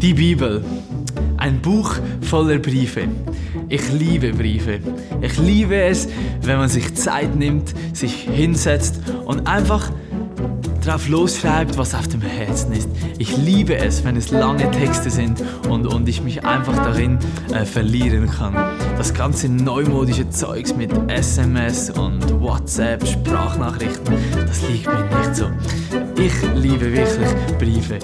Die 0.00 0.14
Bibel. 0.14 0.64
Ein 1.38 1.60
Buch 1.60 1.96
voller 2.20 2.58
Briefe. 2.58 3.08
Ich 3.68 3.92
liebe 3.92 4.32
Briefe. 4.32 4.78
Ich 5.20 5.38
liebe 5.38 5.74
es, 5.74 6.08
wenn 6.42 6.58
man 6.58 6.68
sich 6.68 6.94
Zeit 6.94 7.34
nimmt, 7.34 7.74
sich 7.92 8.28
hinsetzt 8.30 9.00
und 9.24 9.48
einfach 9.48 9.90
drauf 10.84 11.08
losschreibt, 11.08 11.76
was 11.76 11.96
auf 11.96 12.06
dem 12.06 12.20
Herzen 12.20 12.72
ist. 12.74 12.88
Ich 13.18 13.36
liebe 13.36 13.76
es, 13.76 14.04
wenn 14.04 14.16
es 14.16 14.30
lange 14.30 14.70
Texte 14.70 15.10
sind 15.10 15.42
und, 15.68 15.86
und 15.86 16.08
ich 16.08 16.22
mich 16.22 16.44
einfach 16.44 16.76
darin 16.76 17.18
äh, 17.52 17.64
verlieren 17.64 18.30
kann. 18.30 18.54
Das 18.96 19.12
ganze 19.12 19.48
neumodische 19.48 20.30
Zeugs 20.30 20.76
mit 20.76 20.92
SMS 21.08 21.90
und 21.90 22.40
WhatsApp, 22.40 23.04
Sprachnachrichten, 23.04 24.14
das 24.46 24.62
liegt 24.68 24.86
mir 24.86 25.18
nicht 25.18 25.34
so. 25.34 25.46
Ich 26.22 26.32
liebe 26.54 26.92
wirklich 26.92 27.58
Briefe. 27.58 27.98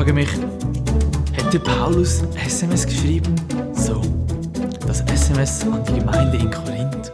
Frage 0.00 0.14
mich, 0.14 0.30
hätte 1.34 1.60
Paulus 1.60 2.22
SMS 2.42 2.86
geschrieben? 2.86 3.34
So, 3.74 4.00
das 4.86 5.02
SMS 5.02 5.60
an 5.64 5.84
die 5.84 5.92
Gemeinde 5.92 6.38
in 6.38 6.50
Korinth. 6.50 7.12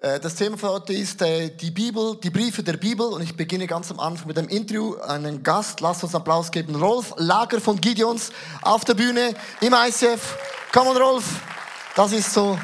Äh, 0.00 0.20
Das 0.20 0.36
Thema 0.36 0.56
für 0.56 0.68
heute 0.68 0.92
ist 0.92 1.20
äh, 1.20 1.48
die 1.48 1.72
Bibel, 1.72 2.16
die 2.22 2.30
Briefe 2.30 2.62
der 2.62 2.76
Bibel 2.76 3.06
und 3.08 3.22
ich 3.22 3.36
beginne 3.36 3.66
ganz 3.66 3.90
am 3.90 3.98
Anfang 3.98 4.28
mit 4.28 4.38
einem 4.38 4.50
Interview. 4.50 4.94
Einen 4.98 5.42
Gast, 5.42 5.80
lasst 5.80 6.04
uns 6.04 6.14
Applaus 6.14 6.52
geben. 6.52 6.76
Rolf 6.76 7.14
Lager 7.16 7.60
von 7.60 7.80
Gideons 7.80 8.30
auf 8.62 8.84
der 8.84 8.94
Bühne 8.94 9.34
im 9.60 9.74
ICF. 9.74 10.38
Komm 10.72 10.86
on 10.86 10.96
Rolf, 10.96 11.24
das 11.96 12.12
ist 12.12 12.32
so 12.32 12.56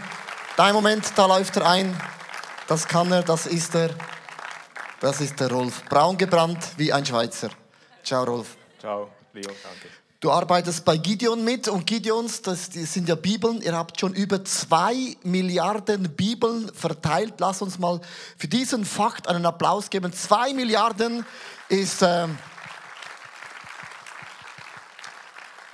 dein 0.57 0.73
Moment, 0.73 1.05
da 1.17 1.27
läuft 1.27 1.57
er 1.57 1.69
ein. 1.69 2.01
Das 2.69 2.87
kann 2.87 3.11
er, 3.11 3.25
das 3.25 3.49
ist 3.49 3.75
er. 3.75 3.91
Das 5.05 5.21
ist 5.21 5.39
der 5.39 5.51
Rolf. 5.51 5.85
Braun 5.91 6.17
gebrannt 6.17 6.67
wie 6.79 6.91
ein 6.91 7.05
Schweizer. 7.05 7.51
Ciao 8.03 8.25
Rolf. 8.25 8.57
Ciao, 8.81 9.11
Leo, 9.35 9.51
danke. 9.63 9.91
Du 10.19 10.31
arbeitest 10.31 10.83
bei 10.83 10.97
Gideon 10.97 11.45
mit 11.45 11.69
und 11.69 11.87
Gideons, 11.87 12.41
das 12.41 12.71
sind 12.73 13.07
ja 13.07 13.15
Bibeln. 13.15 13.61
Ihr 13.61 13.77
habt 13.77 14.01
schon 14.01 14.15
über 14.15 14.43
zwei 14.47 15.15
Milliarden 15.23 16.17
Bibeln 16.17 16.73
verteilt. 16.73 17.35
Lass 17.37 17.61
uns 17.61 17.79
mal 17.79 18.01
für 18.39 18.49
diesen 18.49 18.87
Fakt 18.87 19.29
einen 19.29 19.45
Applaus 19.45 19.91
geben. 19.91 20.11
Zwei 20.15 20.55
Milliarden 20.55 21.27
ist 21.69 22.01
ähm, 22.01 22.39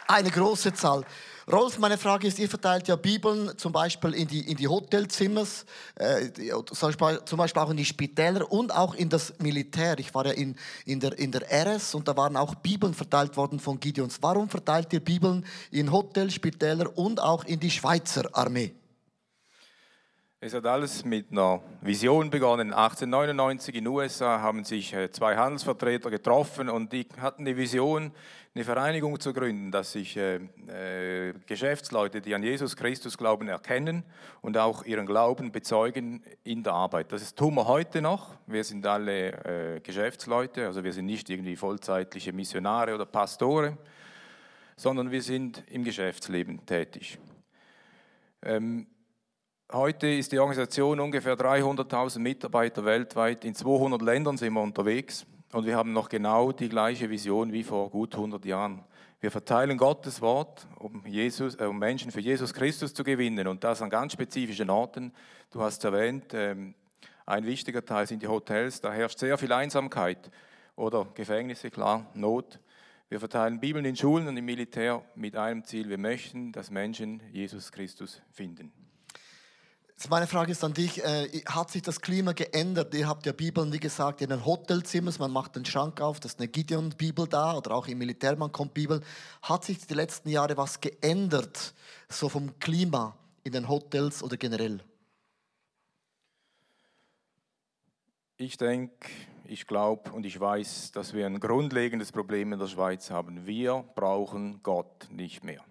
eine 0.08 0.30
große 0.32 0.74
Zahl. 0.74 1.04
Rolf, 1.50 1.78
meine 1.78 1.98
Frage 1.98 2.28
ist, 2.28 2.38
ihr 2.38 2.48
verteilt 2.48 2.86
ja 2.86 2.94
Bibeln 2.96 3.56
zum 3.58 3.72
Beispiel 3.72 4.14
in 4.14 4.28
die, 4.28 4.48
in 4.50 4.56
die 4.56 4.68
Hotelzimmers, 4.68 5.64
äh, 5.96 6.30
die- 6.30 6.50
zum 6.50 6.88
Beispiel- 6.88 7.24
zum 7.24 7.38
Beispiel 7.38 7.62
auch 7.62 7.70
in 7.70 7.76
die 7.76 7.84
Spitäler 7.84 8.50
und 8.52 8.72
auch 8.74 8.94
in 8.94 9.08
das 9.08 9.34
Militär. 9.40 9.98
Ich 9.98 10.14
war 10.14 10.26
ja 10.26 10.32
in, 10.32 10.54
in, 10.84 11.00
der, 11.00 11.18
in 11.18 11.32
der 11.32 11.42
RS 11.50 11.94
und 11.94 12.06
da 12.06 12.16
waren 12.16 12.36
auch 12.36 12.54
Bibeln 12.56 12.94
verteilt 12.94 13.36
worden 13.36 13.58
von 13.58 13.80
Gideons. 13.80 14.18
Warum 14.22 14.48
verteilt 14.48 14.92
ihr 14.92 15.00
Bibeln 15.00 15.44
in 15.72 15.90
Hotels, 15.90 16.34
Spitäler 16.34 16.96
und 16.96 17.20
auch 17.20 17.44
in 17.44 17.58
die 17.58 17.70
Schweizer 17.70 18.28
Armee? 18.32 18.72
Es 20.42 20.54
hat 20.54 20.64
alles 20.64 21.04
mit 21.04 21.30
einer 21.32 21.60
Vision 21.82 22.30
begonnen. 22.30 22.72
1899 22.72 23.74
in 23.74 23.84
den 23.84 23.92
USA 23.92 24.40
haben 24.40 24.64
sich 24.64 24.94
äh, 24.94 25.10
zwei 25.10 25.36
Handelsvertreter 25.36 26.10
getroffen 26.10 26.70
und 26.70 26.92
die 26.94 27.06
hatten 27.20 27.44
die 27.44 27.56
Vision, 27.58 28.10
eine 28.52 28.64
Vereinigung 28.64 29.20
zu 29.20 29.32
gründen, 29.32 29.70
dass 29.70 29.92
sich 29.92 30.16
äh, 30.16 30.40
äh, 30.66 31.34
Geschäftsleute, 31.46 32.20
die 32.20 32.34
an 32.34 32.42
Jesus 32.42 32.74
Christus 32.74 33.16
glauben, 33.16 33.46
erkennen 33.46 34.02
und 34.40 34.58
auch 34.58 34.84
ihren 34.84 35.06
Glauben 35.06 35.52
bezeugen 35.52 36.24
in 36.42 36.64
der 36.64 36.72
Arbeit. 36.72 37.12
Das 37.12 37.34
tun 37.36 37.54
wir 37.54 37.68
heute 37.68 38.02
noch. 38.02 38.34
Wir 38.46 38.64
sind 38.64 38.84
alle 38.86 39.76
äh, 39.76 39.80
Geschäftsleute, 39.80 40.66
also 40.66 40.82
wir 40.82 40.92
sind 40.92 41.06
nicht 41.06 41.30
irgendwie 41.30 41.54
vollzeitliche 41.54 42.32
Missionare 42.32 42.92
oder 42.92 43.06
Pastore, 43.06 43.78
sondern 44.76 45.12
wir 45.12 45.22
sind 45.22 45.62
im 45.70 45.84
Geschäftsleben 45.84 46.66
tätig. 46.66 47.18
Ähm, 48.42 48.86
Heute 49.72 50.08
ist 50.08 50.32
die 50.32 50.40
Organisation 50.40 50.98
ungefähr 50.98 51.36
300.000 51.36 52.18
Mitarbeiter 52.18 52.84
weltweit. 52.84 53.44
In 53.44 53.54
200 53.54 54.02
Ländern 54.02 54.36
sind 54.36 54.54
wir 54.54 54.62
unterwegs 54.62 55.24
und 55.52 55.66
wir 55.66 55.76
haben 55.76 55.92
noch 55.92 56.08
genau 56.08 56.52
die 56.52 56.68
gleiche 56.68 57.10
Vision 57.10 57.52
wie 57.52 57.62
vor 57.62 57.90
gut 57.90 58.14
100 58.14 58.44
Jahren. 58.44 58.84
Wir 59.20 59.30
verteilen 59.30 59.76
Gottes 59.76 60.20
Wort, 60.20 60.66
um, 60.78 61.04
Jesus, 61.06 61.54
äh, 61.56 61.64
um 61.64 61.78
Menschen 61.78 62.10
für 62.10 62.20
Jesus 62.20 62.54
Christus 62.54 62.94
zu 62.94 63.04
gewinnen 63.04 63.46
und 63.46 63.64
das 63.64 63.82
an 63.82 63.90
ganz 63.90 64.14
spezifischen 64.14 64.70
Orten. 64.70 65.12
Du 65.50 65.60
hast 65.60 65.84
erwähnt, 65.84 66.32
ähm, 66.32 66.74
ein 67.26 67.44
wichtiger 67.44 67.84
Teil 67.84 68.06
sind 68.06 68.22
die 68.22 68.28
Hotels. 68.28 68.80
Da 68.80 68.92
herrscht 68.92 69.18
sehr 69.18 69.36
viel 69.36 69.52
Einsamkeit 69.52 70.30
oder 70.74 71.06
Gefängnisse, 71.14 71.70
klar, 71.70 72.06
Not. 72.14 72.60
Wir 73.08 73.18
verteilen 73.18 73.60
Bibeln 73.60 73.84
in 73.84 73.96
Schulen 73.96 74.28
und 74.28 74.36
im 74.36 74.44
Militär 74.44 75.02
mit 75.16 75.36
einem 75.36 75.64
Ziel. 75.64 75.88
Wir 75.88 75.98
möchten, 75.98 76.52
dass 76.52 76.70
Menschen 76.70 77.20
Jesus 77.32 77.72
Christus 77.72 78.22
finden. 78.30 78.79
Meine 80.08 80.26
Frage 80.26 80.52
ist 80.52 80.64
an 80.64 80.72
dich, 80.72 81.04
äh, 81.04 81.28
hat 81.46 81.70
sich 81.70 81.82
das 81.82 82.00
Klima 82.00 82.32
geändert? 82.32 82.94
Ihr 82.94 83.06
habt 83.06 83.26
ja 83.26 83.32
Bibeln, 83.32 83.72
wie 83.72 83.78
gesagt, 83.78 84.22
in 84.22 84.30
den 84.30 84.44
Hotelzimmers, 84.44 85.18
man 85.18 85.30
macht 85.30 85.56
den 85.56 85.64
Schrank 85.64 86.00
auf, 86.00 86.18
das 86.18 86.32
ist 86.32 86.40
eine 86.40 86.48
Gideon-Bibel 86.48 87.28
da 87.28 87.54
oder 87.54 87.72
auch 87.72 87.86
im 87.86 87.98
Militär, 87.98 88.34
man 88.34 88.50
kommt 88.50 88.74
Bibel. 88.74 89.02
Hat 89.42 89.64
sich 89.64 89.86
die 89.86 89.94
letzten 89.94 90.30
Jahre 90.30 90.56
was 90.56 90.80
geändert, 90.80 91.74
so 92.08 92.28
vom 92.28 92.58
Klima 92.58 93.16
in 93.44 93.52
den 93.52 93.68
Hotels 93.68 94.22
oder 94.22 94.36
generell? 94.36 94.82
Ich 98.38 98.56
denke, 98.56 99.10
ich 99.44 99.66
glaube 99.66 100.12
und 100.12 100.24
ich 100.24 100.40
weiß, 100.40 100.92
dass 100.92 101.12
wir 101.12 101.26
ein 101.26 101.40
grundlegendes 101.40 102.10
Problem 102.10 102.54
in 102.54 102.58
der 102.58 102.68
Schweiz 102.68 103.10
haben. 103.10 103.46
Wir 103.46 103.84
brauchen 103.94 104.62
Gott 104.62 105.08
nicht 105.10 105.44
mehr. 105.44 105.62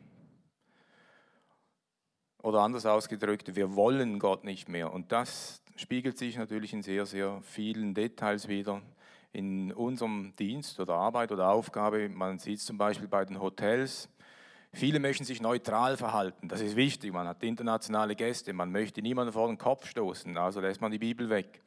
Oder 2.42 2.62
anders 2.62 2.86
ausgedrückt, 2.86 3.56
wir 3.56 3.76
wollen 3.76 4.18
Gott 4.20 4.46
nicht 4.46 4.70
mehr. 4.70 4.94
Und 4.94 5.12
das 5.12 5.62
spiegelt 5.76 6.18
sich 6.18 6.38
natürlich 6.38 6.74
in 6.74 6.82
sehr, 6.82 7.06
sehr 7.06 7.42
vielen 7.42 7.94
Details 7.94 8.48
wieder 8.48 8.82
in 9.34 9.72
unserem 9.74 10.34
Dienst 10.38 10.80
oder 10.80 10.96
Arbeit 10.96 11.32
oder 11.32 11.50
Aufgabe. 11.50 12.10
Man 12.10 12.40
sieht 12.40 12.60
es 12.60 12.66
zum 12.66 12.78
Beispiel 12.78 13.08
bei 13.08 13.26
den 13.26 13.42
Hotels. 13.42 14.10
Viele 14.72 15.00
möchten 15.00 15.24
sich 15.24 15.42
neutral 15.42 15.98
verhalten. 15.98 16.48
Das 16.48 16.62
ist 16.62 16.76
wichtig. 16.76 17.12
Man 17.12 17.28
hat 17.28 17.44
internationale 17.44 18.16
Gäste. 18.16 18.54
Man 18.54 18.72
möchte 18.72 19.02
niemanden 19.02 19.34
vor 19.34 19.48
den 19.48 19.58
Kopf 19.58 19.88
stoßen. 19.88 20.38
Also 20.38 20.62
lässt 20.62 20.80
man 20.80 20.92
die 20.92 21.00
Bibel 21.00 21.30
weg. 21.30 21.62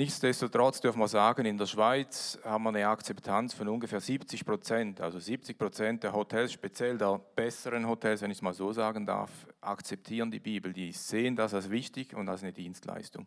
Nichtsdestotrotz 0.00 0.80
dürfen 0.80 0.98
wir 0.98 1.08
sagen, 1.08 1.44
in 1.44 1.58
der 1.58 1.66
Schweiz 1.66 2.38
haben 2.42 2.64
wir 2.64 2.70
eine 2.70 2.88
Akzeptanz 2.88 3.52
von 3.52 3.68
ungefähr 3.68 4.00
70 4.00 4.46
Prozent. 4.46 4.98
Also 4.98 5.18
70 5.18 5.58
Prozent 5.58 6.02
der 6.02 6.14
Hotels, 6.14 6.54
speziell 6.54 6.96
der 6.96 7.20
besseren 7.36 7.86
Hotels, 7.86 8.22
wenn 8.22 8.30
ich 8.30 8.38
es 8.38 8.42
mal 8.42 8.54
so 8.54 8.72
sagen 8.72 9.04
darf, 9.04 9.30
akzeptieren 9.60 10.30
die 10.30 10.40
Bibel. 10.40 10.72
Die 10.72 10.92
sehen 10.92 11.36
das 11.36 11.52
als 11.52 11.68
wichtig 11.68 12.14
und 12.14 12.30
als 12.30 12.42
eine 12.42 12.54
Dienstleistung. 12.54 13.26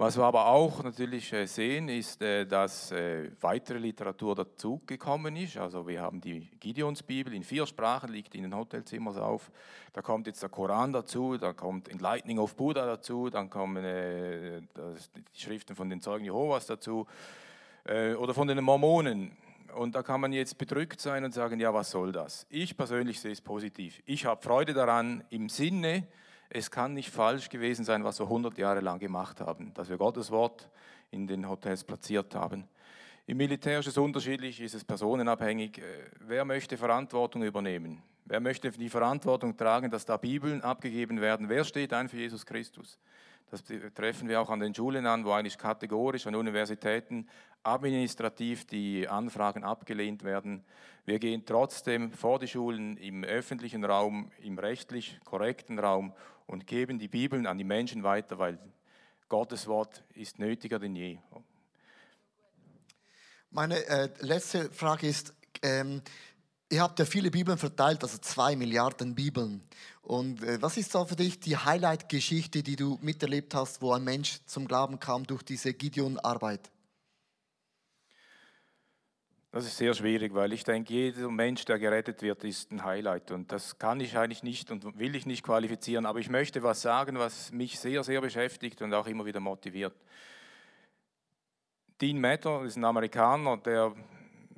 Was 0.00 0.16
wir 0.16 0.22
aber 0.22 0.46
auch 0.46 0.84
natürlich 0.84 1.32
äh, 1.32 1.46
sehen, 1.46 1.88
ist, 1.88 2.22
äh, 2.22 2.46
dass 2.46 2.92
äh, 2.92 3.32
weitere 3.40 3.78
Literatur 3.78 4.36
dazugekommen 4.36 5.34
ist. 5.34 5.56
Also 5.56 5.88
wir 5.88 6.00
haben 6.00 6.20
die 6.20 6.48
Gideonsbibel 6.60 7.34
in 7.34 7.42
vier 7.42 7.66
Sprachen, 7.66 8.12
liegt 8.12 8.36
in 8.36 8.44
den 8.44 8.54
Hotelzimmers 8.54 9.16
auf. 9.16 9.50
Da 9.92 10.00
kommt 10.00 10.28
jetzt 10.28 10.40
der 10.40 10.50
Koran 10.50 10.92
dazu, 10.92 11.36
da 11.36 11.52
kommt 11.52 11.88
Enlightening 11.88 12.38
of 12.38 12.54
Buddha 12.54 12.86
dazu, 12.86 13.28
dann 13.28 13.50
kommen 13.50 13.82
die 13.82 15.40
Schriften 15.40 15.74
von 15.74 15.90
den 15.90 16.00
Zeugen 16.00 16.24
Jehovas 16.24 16.66
dazu 16.66 17.04
oder 17.84 18.34
von 18.34 18.46
den 18.46 18.62
Mormonen. 18.62 19.36
Und 19.74 19.96
da 19.96 20.04
kann 20.04 20.20
man 20.20 20.32
jetzt 20.32 20.58
bedrückt 20.58 21.00
sein 21.00 21.24
und 21.24 21.34
sagen, 21.34 21.58
ja, 21.58 21.74
was 21.74 21.90
soll 21.90 22.12
das? 22.12 22.46
Ich 22.50 22.76
persönlich 22.76 23.18
sehe 23.18 23.32
es 23.32 23.40
positiv. 23.40 24.00
Ich 24.06 24.26
habe 24.26 24.40
Freude 24.40 24.74
daran 24.74 25.24
im 25.30 25.48
Sinne, 25.48 26.06
es 26.50 26.70
kann 26.70 26.94
nicht 26.94 27.10
falsch 27.10 27.48
gewesen 27.48 27.84
sein, 27.84 28.04
was 28.04 28.18
wir 28.18 28.24
100 28.26 28.56
Jahre 28.58 28.80
lang 28.80 28.98
gemacht 28.98 29.40
haben, 29.40 29.72
dass 29.74 29.88
wir 29.88 29.96
Gottes 29.96 30.30
Wort 30.30 30.68
in 31.10 31.26
den 31.26 31.48
Hotels 31.48 31.84
platziert 31.84 32.34
haben. 32.34 32.68
Im 33.26 33.36
Militär 33.36 33.80
ist 33.80 33.88
es 33.88 33.98
unterschiedlich, 33.98 34.60
ist 34.60 34.74
es 34.74 34.84
personenabhängig. 34.84 35.78
Äh, 35.78 35.82
Wer 36.20 36.44
möchte 36.44 36.76
Verantwortung 36.76 37.42
übernehmen? 37.42 38.02
Wer 38.24 38.40
möchte 38.40 38.70
die 38.70 38.88
Verantwortung 38.88 39.56
tragen, 39.56 39.90
dass 39.90 40.04
da 40.04 40.16
Bibeln 40.16 40.62
abgegeben 40.62 41.20
werden? 41.20 41.48
Wer 41.48 41.64
steht 41.64 41.92
ein 41.92 42.08
für 42.08 42.16
Jesus 42.16 42.44
Christus? 42.44 42.98
Das 43.50 43.62
treffen 43.94 44.28
wir 44.28 44.40
auch 44.40 44.50
an 44.50 44.60
den 44.60 44.74
Schulen 44.74 45.06
an, 45.06 45.24
wo 45.24 45.32
eigentlich 45.32 45.56
kategorisch 45.56 46.26
an 46.26 46.34
Universitäten 46.34 47.26
administrativ 47.62 48.66
die 48.66 49.08
Anfragen 49.08 49.64
abgelehnt 49.64 50.22
werden. 50.24 50.64
Wir 51.06 51.18
gehen 51.18 51.44
trotzdem 51.46 52.12
vor 52.12 52.38
die 52.38 52.48
Schulen 52.48 52.98
im 52.98 53.24
öffentlichen 53.24 53.84
Raum, 53.84 54.30
im 54.42 54.58
rechtlich 54.58 55.18
korrekten 55.24 55.78
Raum 55.78 56.12
und 56.48 56.66
geben 56.66 56.98
die 56.98 57.06
Bibeln 57.06 57.46
an 57.46 57.56
die 57.58 57.64
Menschen 57.64 58.02
weiter, 58.02 58.38
weil 58.38 58.58
Gottes 59.28 59.68
Wort 59.68 60.02
ist 60.14 60.40
nötiger 60.40 60.80
denn 60.80 60.96
je. 60.96 61.18
Meine 63.50 63.76
äh, 63.86 64.08
letzte 64.20 64.70
Frage 64.72 65.06
ist, 65.06 65.32
ähm, 65.62 66.02
Ihr 66.70 66.82
habt 66.82 66.98
ja 66.98 67.06
viele 67.06 67.30
Bibeln 67.30 67.56
verteilt, 67.56 68.02
also 68.02 68.18
zwei 68.18 68.54
Milliarden 68.54 69.14
Bibeln. 69.14 69.62
Und 70.02 70.42
äh, 70.42 70.60
was 70.60 70.76
ist 70.76 70.94
da 70.94 71.06
für 71.06 71.16
dich 71.16 71.40
die 71.40 71.56
Highlight-Geschichte, 71.56 72.62
die 72.62 72.76
du 72.76 72.98
miterlebt 73.00 73.54
hast, 73.54 73.80
wo 73.80 73.92
ein 73.92 74.04
Mensch 74.04 74.40
zum 74.44 74.68
Glauben 74.68 75.00
kam 75.00 75.24
durch 75.26 75.42
diese 75.42 75.72
Gideon-Arbeit? 75.72 76.70
Das 79.50 79.64
ist 79.64 79.78
sehr 79.78 79.94
schwierig, 79.94 80.34
weil 80.34 80.52
ich 80.52 80.62
denke, 80.62 80.92
jeder 80.92 81.30
Mensch, 81.30 81.64
der 81.64 81.78
gerettet 81.78 82.20
wird, 82.20 82.44
ist 82.44 82.70
ein 82.70 82.84
Highlight. 82.84 83.30
Und 83.30 83.50
das 83.50 83.78
kann 83.78 83.98
ich 83.98 84.18
eigentlich 84.18 84.42
nicht 84.42 84.70
und 84.70 84.98
will 84.98 85.16
ich 85.16 85.24
nicht 85.24 85.42
qualifizieren. 85.42 86.04
Aber 86.04 86.18
ich 86.18 86.28
möchte 86.28 86.62
was 86.62 86.82
sagen, 86.82 87.18
was 87.18 87.50
mich 87.50 87.80
sehr, 87.80 88.04
sehr 88.04 88.20
beschäftigt 88.20 88.82
und 88.82 88.92
auch 88.92 89.06
immer 89.06 89.24
wieder 89.24 89.40
motiviert. 89.40 89.94
Dean 91.98 92.20
Matter 92.20 92.62
ist 92.62 92.76
ein 92.76 92.84
Amerikaner, 92.84 93.56
der 93.56 93.94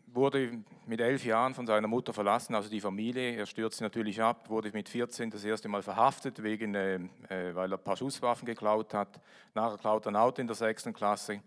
wurde 0.09 0.59
mit 0.87 1.01
elf 1.01 1.25
Jahren 1.25 1.55
von 1.55 1.69
seiner 1.69 1.87
Mutter 1.87 2.13
verlassen, 2.13 2.57
also 2.57 2.69
die 2.69 2.81
Familie. 2.81 3.37
Er 3.37 3.47
stürzte 3.47 3.85
natürlich 3.85 4.21
ab, 4.21 4.51
wurde 4.51 4.73
mit 4.73 4.89
14 4.89 5.31
das 5.31 5.45
erste 5.45 5.69
Mal 5.69 5.83
verhaftet, 5.83 6.43
wegen, 6.43 6.75
äh, 6.75 6.97
äh, 7.29 7.55
weil 7.55 7.73
er 7.73 7.79
ein 7.79 7.85
paar 7.85 7.97
Schusswaffen 7.97 8.45
geklaut 8.45 8.93
hat. 8.93 9.21
Nachher 9.55 9.79
klaut 9.79 10.05
er 10.07 10.13
ein 10.13 10.17
Auto 10.17 10.41
in 10.41 10.49
der 10.49 10.57
sechsten 10.57 10.93
Klasse. 10.93 11.41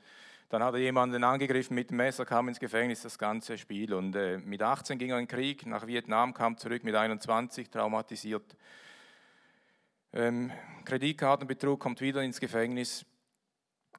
Dann 0.54 0.62
hat 0.62 0.76
er 0.76 0.82
jemanden 0.82 1.24
angegriffen 1.24 1.74
mit 1.74 1.90
dem 1.90 1.98
Messer, 1.98 2.26
kam 2.26 2.48
ins 2.48 2.60
Gefängnis, 2.60 3.02
das 3.02 3.18
ganze 3.18 3.58
Spiel. 3.58 3.92
Und 3.92 4.16
äh, 4.16 4.38
mit 4.38 4.62
18 4.62 5.00
ging 5.00 5.10
er 5.10 5.18
in 5.18 5.26
den 5.26 5.28
Krieg, 5.28 5.66
nach 5.66 5.88
Vietnam, 5.88 6.32
kam 6.36 6.60
zurück 6.60 6.84
mit 6.84 6.94
21, 6.94 7.72
traumatisiert. 7.72 8.56
Ähm, 10.14 10.52
Kreditkartenbetrug, 10.86 11.80
kommt 11.80 12.02
wieder 12.02 12.22
ins 12.22 12.40
Gefängnis 12.40 13.04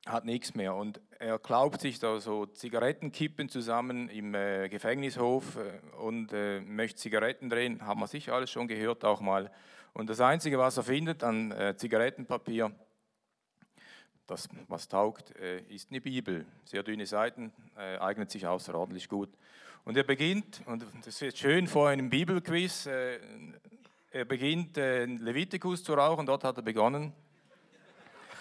hat 0.06 0.27
nichts 0.27 0.55
mehr. 0.55 0.77
Und 0.77 1.01
er 1.19 1.41
glaubt 1.41 1.81
sich 1.81 1.99
da 1.99 2.21
so 2.21 2.47
Zigarettenkippen 2.47 3.49
zusammen 3.49 4.09
im 4.09 4.33
äh, 4.37 4.69
Gefängnishof 4.69 5.56
äh, 5.56 5.97
und 5.97 6.33
äh, 6.33 6.61
möchte 6.61 7.01
Zigaretten 7.01 7.51
drehen. 7.51 7.85
Haben 7.85 7.99
wir 7.99 8.06
sicher 8.06 8.33
alles 8.33 8.51
schon 8.51 8.69
gehört 8.69 9.05
auch 9.05 9.21
mal. 9.21 9.51
Und 9.93 10.09
das 10.09 10.21
Einzige, 10.21 10.56
was 10.56 10.77
er 10.77 10.85
findet 10.85 11.25
an 11.25 11.51
äh, 11.51 11.77
Zigarettenpapier, 11.77 12.71
das 14.26 14.49
was 14.69 14.88
taugt, 14.88 15.37
äh, 15.37 15.61
ist 15.69 15.91
eine 15.91 16.00
Bibel. 16.00 16.47
Sehr 16.65 16.82
dünne 16.82 17.06
Seiten, 17.06 17.53
äh, 17.76 17.99
eignet 17.99 18.31
sich 18.31 18.47
außerordentlich 18.47 19.09
gut. 19.09 19.31
Und 19.85 19.97
er 19.97 20.05
beginnt, 20.05 20.62
und 20.67 20.85
das 21.05 21.21
wird 21.21 21.37
schön 21.37 21.67
vor 21.67 21.88
einem 21.88 22.09
Bibelquiz, 22.09 22.87
er 22.87 24.25
beginnt 24.25 24.76
Levitikus 24.79 25.85
zu 25.85 25.93
rauchen, 25.93 26.25
dort 26.25 26.43
hat 26.43 26.56
er 26.56 26.62
begonnen. 26.62 27.12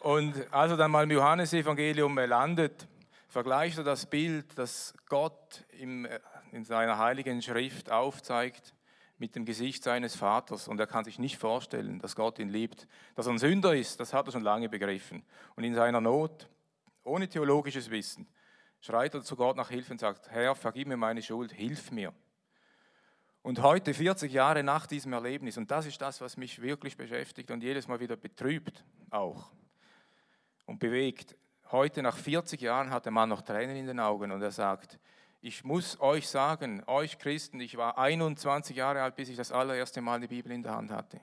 Und 0.00 0.34
als 0.52 0.70
er 0.70 0.76
dann 0.76 0.90
mal 0.90 1.04
im 1.04 1.10
Johannesevangelium 1.10 2.18
landet, 2.18 2.86
vergleicht 3.28 3.78
er 3.78 3.84
das 3.84 4.06
Bild, 4.06 4.46
das 4.56 4.94
Gott 5.08 5.64
äh, 5.72 6.18
in 6.52 6.64
seiner 6.64 6.98
heiligen 6.98 7.42
Schrift 7.42 7.90
aufzeigt, 7.90 8.74
mit 9.18 9.34
dem 9.34 9.44
Gesicht 9.44 9.82
seines 9.82 10.14
Vaters. 10.14 10.68
Und 10.68 10.80
er 10.80 10.86
kann 10.86 11.04
sich 11.04 11.18
nicht 11.18 11.38
vorstellen, 11.38 11.98
dass 11.98 12.16
Gott 12.16 12.38
ihn 12.38 12.48
liebt. 12.48 12.86
Dass 13.14 13.26
er 13.26 13.32
ein 13.32 13.38
Sünder 13.38 13.74
ist, 13.74 14.00
das 14.00 14.14
hat 14.14 14.26
er 14.26 14.32
schon 14.32 14.42
lange 14.42 14.68
begriffen. 14.68 15.24
Und 15.56 15.64
in 15.64 15.74
seiner 15.74 16.00
Not, 16.00 16.48
ohne 17.02 17.28
theologisches 17.28 17.90
Wissen, 17.90 18.28
schreit 18.80 19.14
er 19.14 19.22
zu 19.22 19.36
Gott 19.36 19.56
nach 19.56 19.70
Hilfe 19.70 19.92
und 19.92 19.98
sagt, 19.98 20.30
Herr, 20.30 20.54
vergib 20.54 20.88
mir 20.88 20.96
meine 20.96 21.22
Schuld, 21.22 21.52
hilf 21.52 21.90
mir. 21.90 22.12
Und 23.42 23.62
heute, 23.62 23.94
40 23.94 24.32
Jahre 24.32 24.62
nach 24.62 24.86
diesem 24.86 25.12
Erlebnis, 25.12 25.56
und 25.56 25.70
das 25.70 25.86
ist 25.86 26.00
das, 26.00 26.20
was 26.20 26.36
mich 26.36 26.60
wirklich 26.60 26.96
beschäftigt 26.96 27.50
und 27.50 27.62
jedes 27.62 27.88
Mal 27.88 28.00
wieder 28.00 28.16
betrübt 28.16 28.84
auch, 29.10 29.50
und 30.66 30.78
bewegt. 30.78 31.36
Heute, 31.70 32.02
nach 32.02 32.16
40 32.16 32.60
Jahren, 32.60 32.90
hat 32.90 33.04
der 33.04 33.12
Mann 33.12 33.28
noch 33.28 33.42
Tränen 33.42 33.76
in 33.76 33.86
den 33.86 34.00
Augen 34.00 34.32
und 34.32 34.42
er 34.42 34.50
sagt, 34.50 34.98
ich 35.40 35.64
muss 35.64 36.00
euch 36.00 36.28
sagen, 36.28 36.82
euch 36.86 37.18
Christen, 37.18 37.60
ich 37.60 37.76
war 37.76 37.96
21 37.98 38.76
Jahre 38.76 39.02
alt, 39.02 39.16
bis 39.16 39.28
ich 39.28 39.36
das 39.36 39.52
allererste 39.52 40.00
Mal 40.00 40.20
die 40.20 40.26
Bibel 40.26 40.50
in 40.52 40.62
der 40.62 40.74
Hand 40.74 40.90
hatte. 40.90 41.20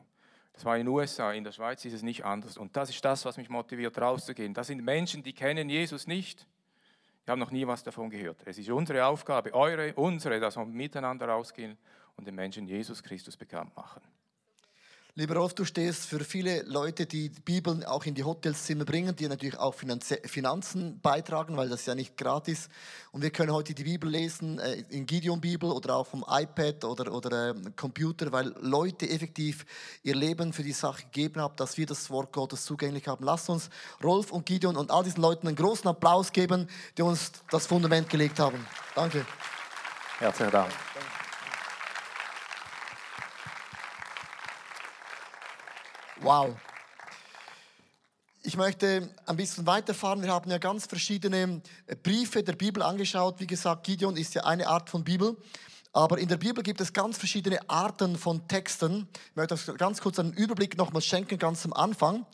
Das 0.54 0.64
war 0.64 0.78
in 0.78 0.86
den 0.86 0.94
USA, 0.94 1.34
in 1.34 1.44
der 1.44 1.52
Schweiz 1.52 1.84
ist 1.84 1.94
es 1.94 2.02
nicht 2.02 2.24
anders. 2.24 2.58
Und 2.58 2.78
das 2.78 2.90
ist 2.90 3.04
das, 3.04 3.26
was 3.26 3.36
mich 3.36 3.50
motiviert, 3.50 3.98
rauszugehen. 4.00 4.54
Das 4.54 4.68
sind 4.68 4.82
Menschen, 4.84 5.22
die 5.22 5.34
kennen 5.34 5.70
Jesus 5.70 6.08
nicht. 6.08 6.48
Die 7.26 7.32
haben 7.32 7.40
noch 7.40 7.52
nie 7.52 7.68
was 7.68 7.84
davon 7.84 8.10
gehört. 8.10 8.42
Es 8.46 8.58
ist 8.58 8.70
unsere 8.70 9.06
Aufgabe, 9.06 9.54
eure, 9.54 9.94
unsere, 9.96 10.40
dass 10.40 10.56
wir 10.56 10.66
miteinander 10.66 11.28
rausgehen 11.28 11.78
und 12.16 12.26
den 12.26 12.36
Menschen 12.36 12.68
Jesus 12.68 13.04
Christus 13.04 13.36
bekannt 13.36 13.76
machen. 13.76 14.02
Lieber 15.18 15.36
Rolf, 15.36 15.54
du 15.54 15.64
stehst 15.64 16.08
für 16.08 16.20
viele 16.26 16.64
Leute, 16.64 17.06
die 17.06 17.30
Bibeln 17.30 17.86
auch 17.86 18.04
in 18.04 18.16
die 18.16 18.26
Hotelzimmer 18.26 18.84
bringen, 18.84 19.16
die 19.16 19.30
natürlich 19.30 19.58
auch 19.58 19.74
Finanzen 19.74 21.00
beitragen, 21.00 21.56
weil 21.56 21.70
das 21.70 21.86
ja 21.86 21.96
nicht 21.96 22.18
gratis. 22.18 22.68
Und 23.14 23.22
wir 23.22 23.30
können 23.30 23.54
heute 23.54 23.74
die 23.74 23.86
Bibel 23.86 24.10
lesen, 24.10 24.60
äh, 24.60 24.84
in 24.90 25.06
Gideon-Bibel 25.06 25.72
oder 25.72 25.96
auch 25.96 26.08
vom 26.08 26.26
iPad 26.28 26.84
oder, 26.84 27.14
oder 27.14 27.52
äh, 27.52 27.54
Computer, 27.78 28.34
weil 28.34 28.54
Leute 28.60 29.10
effektiv 29.10 29.66
ihr 30.04 30.16
Leben 30.16 30.52
für 30.52 30.64
die 30.64 30.74
Sache 30.74 31.04
gegeben 31.04 31.40
haben, 31.40 31.56
dass 31.56 31.78
wir 31.78 31.86
das 31.86 32.10
Wort 32.10 32.34
Gottes 32.34 32.66
zugänglich 32.66 33.08
haben. 33.08 33.24
Lasst 33.24 33.50
uns 33.50 33.70
Rolf 34.04 34.34
und 34.34 34.46
Gideon 34.46 34.76
und 34.76 34.92
all 34.92 35.06
diesen 35.06 35.22
Leuten 35.22 35.48
einen 35.48 35.56
großen 35.56 35.88
Applaus 35.88 36.34
geben, 36.34 36.68
die 36.98 37.04
uns 37.04 37.32
das 37.52 37.68
Fundament 37.68 38.10
gelegt 38.10 38.38
haben. 38.38 38.68
Danke. 38.94 39.26
Herzlichen 40.20 40.52
Dank. 40.52 40.74
Wow. 46.26 46.56
Ich 48.42 48.58
möchte 48.58 49.14
ein 49.28 49.36
bisschen 49.36 49.68
weiterfahren. 49.68 50.24
Wir 50.24 50.32
haben 50.32 50.50
ja 50.50 50.58
ganz 50.58 50.88
verschiedene 50.88 51.62
äh, 51.86 51.96
Briefe 51.96 52.42
der 52.42 52.54
Bibel 52.54 52.82
angeschaut. 52.82 53.40
Wie 53.40 53.46
gesagt, 53.46 53.84
Gideon 53.84 54.18
ist 54.18 54.34
ja 54.34 54.44
eine 54.44 54.68
Art 54.68 54.90
von 54.90 55.04
Bibel. 55.04 55.38
Aber 55.94 56.18
in 56.18 56.28
der 56.28 56.38
Bibel 56.38 56.64
gibt 56.64 56.82
es 56.82 56.94
ganz 56.94 57.20
verschiedene 57.20 57.60
Arten 57.70 58.18
von 58.18 58.48
Texten. 58.48 59.08
Ich 59.30 59.36
möchte 59.36 59.76
ganz 59.76 60.02
kurz 60.02 60.18
einen 60.18 60.34
Überblick 60.34 60.80
nochmal 60.80 61.04
schenken, 61.04 61.38
ganz 61.38 61.64
am 61.64 61.74
Anfang. 61.74 62.26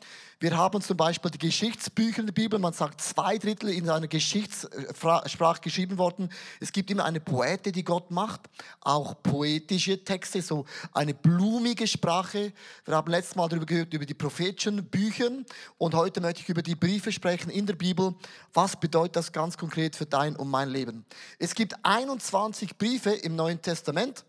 Wir 0.42 0.56
haben 0.56 0.82
zum 0.82 0.96
Beispiel 0.96 1.30
die 1.30 1.38
Geschichtsbücher 1.38 2.18
in 2.18 2.26
der 2.26 2.32
Bibel. 2.32 2.58
Man 2.58 2.72
sagt, 2.72 3.00
zwei 3.00 3.38
Drittel 3.38 3.68
in 3.68 3.88
einer 3.88 4.08
Geschichtssprache 4.08 5.60
geschrieben 5.60 5.98
worden. 5.98 6.30
Es 6.58 6.72
gibt 6.72 6.90
immer 6.90 7.04
eine 7.04 7.20
Poete, 7.20 7.70
die 7.70 7.84
Gott 7.84 8.10
macht. 8.10 8.40
Auch 8.80 9.22
poetische 9.22 10.02
Texte, 10.02 10.42
so 10.42 10.66
eine 10.92 11.14
blumige 11.14 11.86
Sprache. 11.86 12.52
Wir 12.84 12.96
haben 12.96 13.08
letztes 13.08 13.36
Mal 13.36 13.48
darüber 13.48 13.66
gehört, 13.66 13.94
über 13.94 14.04
die 14.04 14.14
prophetischen 14.14 14.84
Bücher. 14.84 15.30
Und 15.78 15.94
heute 15.94 16.20
möchte 16.20 16.40
ich 16.40 16.48
über 16.48 16.62
die 16.62 16.74
Briefe 16.74 17.12
sprechen 17.12 17.48
in 17.48 17.64
der 17.64 17.74
Bibel. 17.74 18.12
Was 18.52 18.74
bedeutet 18.74 19.14
das 19.14 19.30
ganz 19.30 19.56
konkret 19.56 19.94
für 19.94 20.06
dein 20.06 20.34
und 20.34 20.50
mein 20.50 20.70
Leben? 20.70 21.04
Es 21.38 21.54
gibt 21.54 21.76
21 21.84 22.78
Briefe 22.78 23.12
im 23.12 23.36
Neuen 23.36 23.62
Testament. 23.62 24.24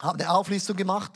Haben 0.00 0.18
eine 0.18 0.30
Auflistung 0.30 0.74
gemacht. 0.78 1.12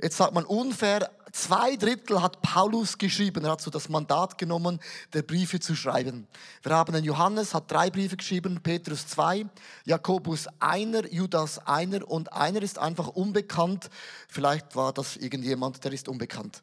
Jetzt 0.00 0.16
sagt 0.16 0.32
man 0.32 0.44
unfair, 0.44 1.10
zwei 1.34 1.76
Drittel 1.76 2.22
hat 2.22 2.40
Paulus 2.42 2.96
geschrieben. 2.96 3.44
Er 3.44 3.52
hat 3.52 3.60
so 3.60 3.70
das 3.70 3.88
Mandat 3.88 4.38
genommen, 4.38 4.80
der 5.12 5.22
Briefe 5.22 5.60
zu 5.60 5.74
schreiben. 5.74 6.26
Wir 6.62 6.74
haben 6.74 6.94
einen 6.94 7.04
Johannes, 7.04 7.52
hat 7.52 7.70
drei 7.70 7.90
Briefe 7.90 8.16
geschrieben, 8.16 8.60
Petrus 8.62 9.06
zwei, 9.06 9.46
Jakobus 9.84 10.46
einer, 10.60 11.12
Judas 11.12 11.58
einer 11.66 12.08
und 12.08 12.32
einer 12.32 12.62
ist 12.62 12.78
einfach 12.78 13.08
unbekannt. 13.08 13.90
Vielleicht 14.28 14.76
war 14.76 14.92
das 14.92 15.16
irgendjemand, 15.16 15.84
der 15.84 15.92
ist 15.92 16.08
unbekannt. 16.08 16.62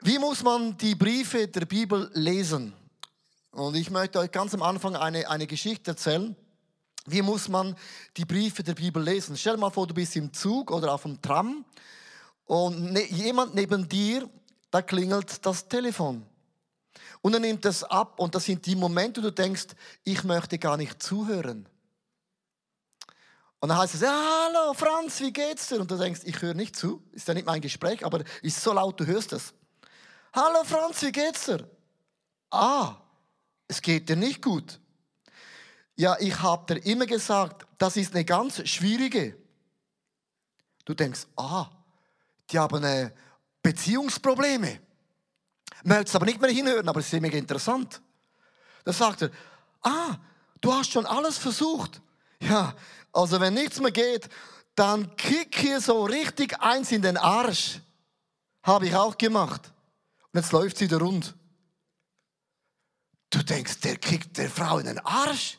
Wie 0.00 0.18
muss 0.18 0.42
man 0.42 0.76
die 0.78 0.94
Briefe 0.94 1.48
der 1.48 1.66
Bibel 1.66 2.10
lesen? 2.14 2.72
Und 3.50 3.74
ich 3.74 3.90
möchte 3.90 4.20
euch 4.20 4.30
ganz 4.30 4.54
am 4.54 4.62
Anfang 4.62 4.94
eine, 4.94 5.28
eine 5.28 5.46
Geschichte 5.46 5.92
erzählen. 5.92 6.36
Wie 7.06 7.22
muss 7.22 7.48
man 7.48 7.74
die 8.16 8.24
Briefe 8.24 8.62
der 8.62 8.74
Bibel 8.74 9.02
lesen? 9.02 9.36
Stell 9.36 9.54
dir 9.54 9.60
mal 9.60 9.70
vor, 9.70 9.86
du 9.86 9.94
bist 9.94 10.14
im 10.16 10.32
Zug 10.32 10.70
oder 10.70 10.92
auf 10.92 11.02
dem 11.02 11.20
Tram 11.22 11.64
und 12.46 12.92
ne, 12.92 13.04
jemand 13.06 13.54
neben 13.54 13.88
dir, 13.88 14.28
da 14.70 14.82
klingelt 14.82 15.44
das 15.44 15.68
Telefon. 15.68 16.24
Und 17.20 17.34
er 17.34 17.40
nimmt 17.40 17.64
das 17.64 17.82
ab 17.84 18.18
und 18.18 18.34
das 18.34 18.44
sind 18.44 18.64
die 18.66 18.76
Momente, 18.76 19.20
wo 19.20 19.26
du 19.26 19.32
denkst, 19.32 19.66
ich 20.04 20.24
möchte 20.24 20.58
gar 20.58 20.76
nicht 20.76 21.02
zuhören. 21.02 21.68
Und 23.58 23.70
dann 23.70 23.78
heißt 23.78 23.94
es, 23.94 24.02
hallo 24.02 24.74
Franz, 24.74 25.20
wie 25.20 25.32
geht's 25.32 25.68
dir? 25.68 25.80
Und 25.80 25.90
du 25.90 25.96
denkst, 25.96 26.20
ich 26.24 26.40
höre 26.40 26.54
nicht 26.54 26.76
zu, 26.76 27.02
ist 27.12 27.26
ja 27.26 27.34
nicht 27.34 27.46
mein 27.46 27.60
Gespräch, 27.60 28.04
aber 28.04 28.22
ist 28.42 28.62
so 28.62 28.72
laut, 28.72 29.00
du 29.00 29.06
hörst 29.06 29.32
es. 29.32 29.54
Hallo 30.32 30.62
Franz, 30.64 31.02
wie 31.02 31.12
geht's 31.12 31.46
dir? 31.46 31.68
Ah, 32.50 32.96
es 33.66 33.82
geht 33.82 34.08
dir 34.08 34.16
nicht 34.16 34.42
gut. 34.42 34.78
Ja, 35.96 36.16
ich 36.20 36.40
habe 36.42 36.74
dir 36.74 36.84
immer 36.84 37.06
gesagt, 37.06 37.66
das 37.78 37.96
ist 37.96 38.14
eine 38.14 38.24
ganz 38.24 38.68
schwierige. 38.68 39.36
Du 40.84 40.94
denkst, 40.94 41.26
ah, 41.36 41.70
die 42.50 42.58
haben 42.58 42.84
äh, 42.84 43.10
Beziehungsprobleme. 43.62 44.80
Möchtest 45.84 46.16
aber 46.16 46.26
nicht 46.26 46.40
mehr 46.40 46.50
hinhören, 46.50 46.88
aber 46.88 47.00
es 47.00 47.06
ist 47.06 47.10
ziemlich 47.10 47.34
interessant. 47.34 48.00
Da 48.84 48.92
sagt 48.92 49.22
er, 49.22 49.30
ah, 49.82 50.16
du 50.60 50.72
hast 50.72 50.92
schon 50.92 51.06
alles 51.06 51.38
versucht. 51.38 52.00
Ja, 52.40 52.74
also 53.12 53.40
wenn 53.40 53.54
nichts 53.54 53.80
mehr 53.80 53.90
geht, 53.90 54.28
dann 54.74 55.16
kick 55.16 55.56
hier 55.56 55.80
so 55.80 56.04
richtig 56.04 56.60
eins 56.60 56.92
in 56.92 57.02
den 57.02 57.16
Arsch. 57.16 57.80
Habe 58.62 58.86
ich 58.86 58.94
auch 58.94 59.16
gemacht. 59.16 59.72
Und 60.32 60.40
jetzt 60.40 60.52
läuft 60.52 60.76
sie 60.76 60.84
wieder 60.84 60.98
rund. 60.98 61.34
Du 63.30 63.42
denkst, 63.42 63.80
der 63.80 63.96
kickt 63.96 64.36
der 64.38 64.50
Frau 64.50 64.78
in 64.78 64.86
den 64.86 64.98
Arsch? 65.00 65.58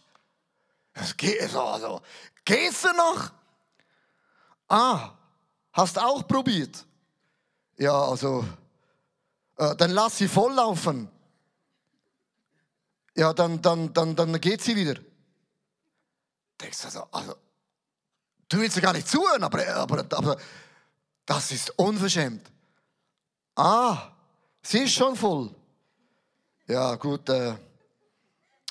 Das 0.94 1.16
geht 1.16 1.50
so, 1.50 1.62
also. 1.62 2.02
Geht's 2.46 2.82
denn 2.82 2.96
noch? 2.96 3.32
Ah, 4.68 5.17
hast 5.78 6.00
auch 6.00 6.28
probiert? 6.28 6.86
Ja, 7.78 7.94
also, 7.94 8.44
äh, 9.58 9.76
dann 9.76 9.92
lass 9.92 10.18
sie 10.18 10.28
volllaufen. 10.28 11.10
Ja, 13.16 13.34
dann, 13.34 13.62
dann, 13.62 13.94
dann, 13.94 14.16
dann 14.16 14.42
geht 14.42 14.62
sie 14.62 14.76
wieder. 14.76 15.00
Denkst 16.60 16.86
also, 16.86 17.04
also, 17.12 17.36
du 18.50 18.60
willst 18.60 18.76
ja 18.76 18.82
gar 18.82 18.94
nicht 18.94 19.08
zuhören, 19.08 19.44
aber, 19.44 19.68
aber, 19.76 20.06
aber 20.12 20.38
das 21.26 21.52
ist 21.52 21.70
unverschämt. 21.78 22.52
Ah, 23.56 24.12
sie 24.62 24.80
ist 24.80 24.94
schon 24.94 25.16
voll. 25.16 25.54
Ja, 26.68 26.96
gut, 26.96 27.30
äh, 27.30 27.56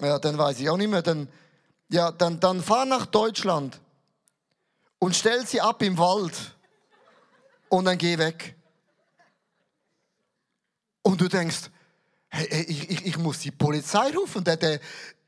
ja, 0.01 0.19
dann 0.19 0.37
weiß 0.37 0.61
ich 0.61 0.69
auch 0.69 0.77
nicht 0.77 0.91
mehr. 0.91 1.03
Dann, 1.03 1.29
ja, 1.89 2.11
dann, 2.11 2.41
dann 2.41 2.63
fahr 2.63 2.85
nach 2.85 3.07
Deutschland 3.07 3.81
und 4.99 5.15
stell 5.15 5.47
sie 5.47 5.61
ab 5.61 5.83
im 5.83 5.97
Wald 5.99 6.56
und 7.69 7.85
dann 7.85 7.99
geh 7.99 8.19
weg. 8.19 8.57
Und 11.03 11.21
du 11.21 11.29
denkst, 11.29 11.71
hey, 12.29 12.65
ich, 12.69 12.91
ich, 12.91 13.07
ich 13.07 13.19
muss 13.19 13.41
die 13.41 13.51
Polizei 13.51 14.11
rufen. 14.11 14.43
Der, 14.45 14.57
der, 14.57 14.81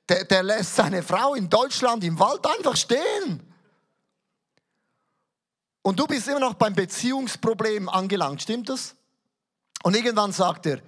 der, 0.09 0.25
der 0.25 0.43
lässt 0.43 0.75
seine 0.75 1.03
Frau 1.03 1.35
in 1.35 1.49
Deutschland 1.49 2.03
im 2.05 2.19
Wald 2.19 2.45
einfach 2.47 2.77
stehen. 2.77 3.43
Und 5.83 5.99
du 5.99 6.07
bist 6.07 6.29
immer 6.29 6.41
noch 6.41 6.55
beim 6.55 6.75
Beziehungsproblem 6.75 7.89
angelangt, 7.89 8.43
stimmt 8.43 8.69
das? 8.69 8.95
Und 9.83 9.97
irgendwann 9.97 10.33
sagt 10.33 10.67
er, 10.67 10.81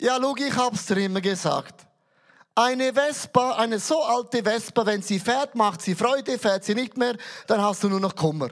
ja, 0.00 0.16
Lugi, 0.16 0.48
ich 0.48 0.56
hab's 0.56 0.86
dir 0.86 0.98
immer 0.98 1.20
gesagt. 1.20 1.86
Eine 2.54 2.92
Vespa, 2.92 3.52
eine 3.52 3.78
so 3.78 4.02
alte 4.02 4.42
Vespa, 4.42 4.84
wenn 4.84 5.02
sie 5.02 5.20
fährt, 5.20 5.54
macht 5.54 5.82
sie 5.82 5.94
Freude, 5.94 6.38
fährt 6.38 6.64
sie 6.64 6.74
nicht 6.74 6.96
mehr, 6.96 7.16
dann 7.46 7.62
hast 7.62 7.82
du 7.84 7.88
nur 7.88 8.00
noch 8.00 8.16
Kummer. 8.16 8.50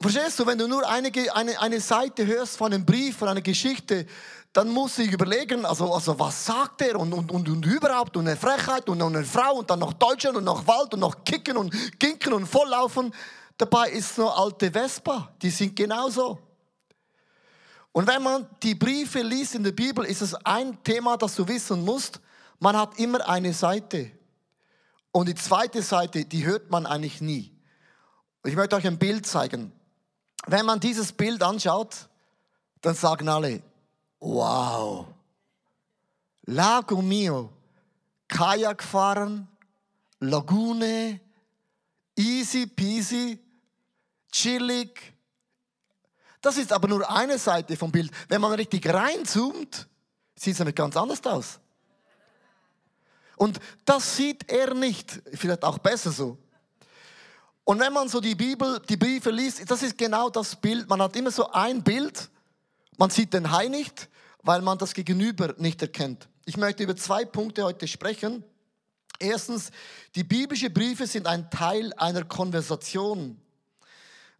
Verstehst 0.00 0.38
du, 0.38 0.46
wenn 0.46 0.58
du 0.58 0.68
nur 0.68 0.88
eine, 0.88 1.10
eine, 1.34 1.60
eine 1.60 1.80
Seite 1.80 2.24
hörst 2.24 2.56
von 2.56 2.72
einem 2.72 2.86
Brief, 2.86 3.16
von 3.16 3.28
einer 3.28 3.40
Geschichte, 3.40 4.06
dann 4.52 4.68
muss 4.68 4.98
ich 4.98 5.12
überlegen, 5.12 5.64
also, 5.64 5.92
also 5.92 6.18
was 6.18 6.46
sagt 6.46 6.82
er 6.82 6.98
und, 6.98 7.12
und, 7.12 7.32
und, 7.32 7.48
und 7.48 7.66
überhaupt 7.66 8.16
und 8.16 8.28
eine 8.28 8.36
Frechheit 8.36 8.88
und 8.88 9.02
eine 9.02 9.24
Frau 9.24 9.56
und 9.56 9.68
dann 9.70 9.80
noch 9.80 9.92
Deutschland 9.92 10.36
und 10.36 10.44
noch 10.44 10.66
Wald 10.66 10.94
und 10.94 11.00
noch 11.00 11.24
Kicken 11.24 11.56
und 11.56 11.74
Ginken 11.98 12.32
und 12.32 12.46
Volllaufen. 12.46 13.12
Dabei 13.56 13.90
ist 13.90 14.16
nur 14.18 14.36
alte 14.38 14.70
Vespa, 14.70 15.32
die 15.42 15.50
sind 15.50 15.74
genauso. 15.74 16.38
Und 17.90 18.06
wenn 18.06 18.22
man 18.22 18.46
die 18.62 18.76
Briefe 18.76 19.20
liest 19.22 19.56
in 19.56 19.64
der 19.64 19.72
Bibel, 19.72 20.04
ist 20.04 20.22
es 20.22 20.34
ein 20.44 20.82
Thema, 20.84 21.16
das 21.16 21.34
du 21.34 21.46
wissen 21.48 21.84
musst. 21.84 22.20
Man 22.60 22.76
hat 22.76 22.98
immer 22.98 23.28
eine 23.28 23.52
Seite. 23.52 24.12
Und 25.10 25.28
die 25.28 25.34
zweite 25.34 25.82
Seite, 25.82 26.24
die 26.24 26.46
hört 26.46 26.70
man 26.70 26.86
eigentlich 26.86 27.20
nie. 27.20 27.52
Ich 28.44 28.54
möchte 28.54 28.76
euch 28.76 28.86
ein 28.86 28.98
Bild 28.98 29.26
zeigen. 29.26 29.72
Wenn 30.48 30.64
man 30.64 30.80
dieses 30.80 31.12
Bild 31.12 31.42
anschaut, 31.42 32.08
dann 32.80 32.94
sagen 32.94 33.28
alle, 33.28 33.62
wow, 34.18 35.06
Lago 36.46 37.02
mio, 37.02 37.50
Kajak 38.26 38.82
fahren, 38.82 39.46
Lagune, 40.20 41.20
easy 42.16 42.66
peasy, 42.66 43.38
chillig, 44.32 45.12
das 46.40 46.56
ist 46.56 46.72
aber 46.72 46.88
nur 46.88 47.10
eine 47.10 47.38
Seite 47.38 47.76
vom 47.76 47.92
Bild. 47.92 48.10
Wenn 48.28 48.40
man 48.40 48.52
richtig 48.52 48.88
reinzoomt, 48.88 49.86
sieht 50.34 50.52
es 50.52 50.58
damit 50.58 50.76
ganz 50.76 50.96
anders 50.96 51.24
aus. 51.26 51.58
Und 53.36 53.60
das 53.84 54.16
sieht 54.16 54.50
er 54.50 54.72
nicht. 54.72 55.20
Vielleicht 55.34 55.62
auch 55.62 55.78
besser 55.78 56.10
so. 56.10 56.38
Und 57.68 57.80
wenn 57.80 57.92
man 57.92 58.08
so 58.08 58.18
die 58.18 58.34
Bibel, 58.34 58.80
die 58.88 58.96
Briefe 58.96 59.30
liest, 59.30 59.70
das 59.70 59.82
ist 59.82 59.98
genau 59.98 60.30
das 60.30 60.56
Bild. 60.56 60.88
Man 60.88 61.02
hat 61.02 61.14
immer 61.16 61.30
so 61.30 61.50
ein 61.50 61.84
Bild. 61.84 62.30
Man 62.96 63.10
sieht 63.10 63.34
den 63.34 63.50
Hai 63.50 63.68
nicht, 63.68 64.08
weil 64.42 64.62
man 64.62 64.78
das 64.78 64.94
Gegenüber 64.94 65.54
nicht 65.58 65.82
erkennt. 65.82 66.30
Ich 66.46 66.56
möchte 66.56 66.82
über 66.84 66.96
zwei 66.96 67.26
Punkte 67.26 67.64
heute 67.64 67.86
sprechen. 67.86 68.42
Erstens, 69.18 69.70
die 70.14 70.24
biblischen 70.24 70.72
Briefe 70.72 71.06
sind 71.06 71.26
ein 71.26 71.50
Teil 71.50 71.92
einer 71.98 72.24
Konversation. 72.24 73.38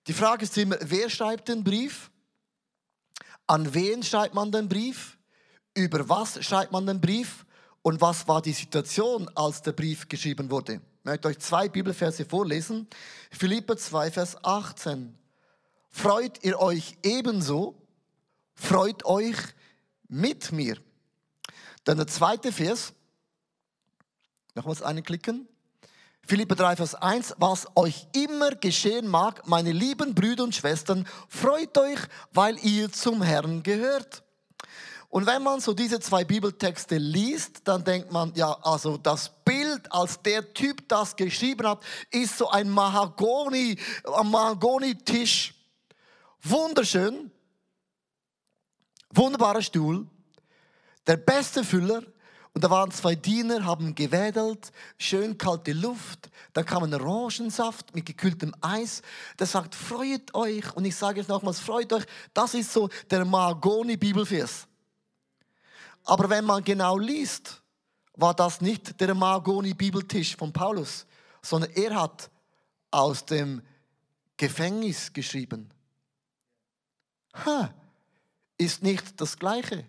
Die 0.06 0.14
Frage 0.14 0.44
ist 0.44 0.56
immer, 0.56 0.78
wer 0.80 1.10
schreibt 1.10 1.48
den 1.48 1.62
Brief? 1.62 2.10
An 3.46 3.74
wen 3.74 4.02
schreibt 4.02 4.32
man 4.32 4.50
den 4.50 4.70
Brief? 4.70 5.18
Über 5.74 6.08
was 6.08 6.42
schreibt 6.42 6.72
man 6.72 6.86
den 6.86 6.98
Brief? 6.98 7.44
Und 7.82 8.00
was 8.00 8.26
war 8.26 8.40
die 8.40 8.54
Situation, 8.54 9.30
als 9.34 9.60
der 9.60 9.72
Brief 9.72 10.08
geschrieben 10.08 10.50
wurde? 10.50 10.80
Ich 11.08 11.10
möchte 11.10 11.28
euch 11.28 11.38
zwei 11.38 11.70
Bibelverse 11.70 12.26
vorlesen. 12.26 12.86
Philippa 13.30 13.78
2, 13.78 14.10
Vers 14.10 14.44
18. 14.44 15.16
Freut 15.88 16.44
ihr 16.44 16.60
euch 16.60 16.98
ebenso? 17.02 17.80
Freut 18.54 19.06
euch 19.06 19.36
mit 20.06 20.52
mir. 20.52 20.76
Dann 21.84 21.96
der 21.96 22.08
zweite 22.08 22.52
Vers. 22.52 22.92
Nochmals 24.54 24.82
einen 24.82 25.02
klicken. 25.02 25.48
Philippa 26.26 26.54
3, 26.54 26.76
Vers 26.76 26.94
1, 26.94 27.36
was 27.38 27.66
euch 27.74 28.06
immer 28.12 28.50
geschehen 28.50 29.08
mag, 29.08 29.48
meine 29.48 29.72
lieben 29.72 30.14
Brüder 30.14 30.44
und 30.44 30.54
Schwestern, 30.54 31.08
freut 31.30 31.78
euch, 31.78 32.00
weil 32.32 32.58
ihr 32.58 32.92
zum 32.92 33.22
Herrn 33.22 33.62
gehört. 33.62 34.22
Und 35.08 35.26
wenn 35.26 35.42
man 35.42 35.60
so 35.60 35.72
diese 35.72 36.00
zwei 36.00 36.24
Bibeltexte 36.24 36.98
liest, 36.98 37.62
dann 37.64 37.82
denkt 37.82 38.12
man, 38.12 38.34
ja, 38.34 38.52
also 38.60 38.98
das 38.98 39.30
Bild, 39.48 39.90
als 39.90 40.20
der 40.20 40.52
Typ 40.52 40.86
das 40.88 41.16
geschrieben 41.16 41.66
hat, 41.66 41.82
ist 42.10 42.36
so 42.36 42.50
ein 42.50 42.68
ein 42.68 44.30
Mahagoni-Tisch. 44.30 45.54
Wunderschön, 46.42 47.30
wunderbarer 49.10 49.62
Stuhl, 49.62 50.06
der 51.06 51.16
beste 51.16 51.64
Füller, 51.64 52.02
und 52.52 52.62
da 52.62 52.70
waren 52.70 52.90
zwei 52.90 53.14
Diener, 53.14 53.64
haben 53.64 53.94
gewedelt, 53.94 54.70
schön 54.98 55.38
kalte 55.38 55.72
Luft. 55.72 56.28
Da 56.52 56.62
kam 56.62 56.82
ein 56.82 56.92
Orangensaft 56.92 57.94
mit 57.94 58.04
gekühltem 58.04 58.54
Eis. 58.60 59.00
Der 59.38 59.46
sagt, 59.46 59.74
freut 59.76 60.34
euch. 60.34 60.74
Und 60.74 60.84
ich 60.84 60.96
sage 60.96 61.20
es 61.20 61.28
nochmals, 61.28 61.60
freut 61.60 61.92
euch. 61.92 62.04
Das 62.34 62.54
ist 62.54 62.72
so 62.72 62.88
der 63.10 63.24
Mahagoni-Bibelvers. 63.24 64.66
Aber 66.04 66.28
wenn 66.30 66.44
man 66.44 66.64
genau 66.64 66.98
liest, 66.98 67.62
war 68.18 68.34
das 68.34 68.60
nicht 68.60 69.00
der 69.00 69.14
Mahagoni-Bibeltisch 69.14 70.36
von 70.36 70.52
Paulus, 70.52 71.06
sondern 71.40 71.70
er 71.70 71.94
hat 71.94 72.30
aus 72.90 73.24
dem 73.24 73.62
Gefängnis 74.36 75.12
geschrieben. 75.12 75.70
Ha, 77.46 77.72
ist 78.58 78.82
nicht 78.82 79.20
das 79.20 79.38
Gleiche. 79.38 79.84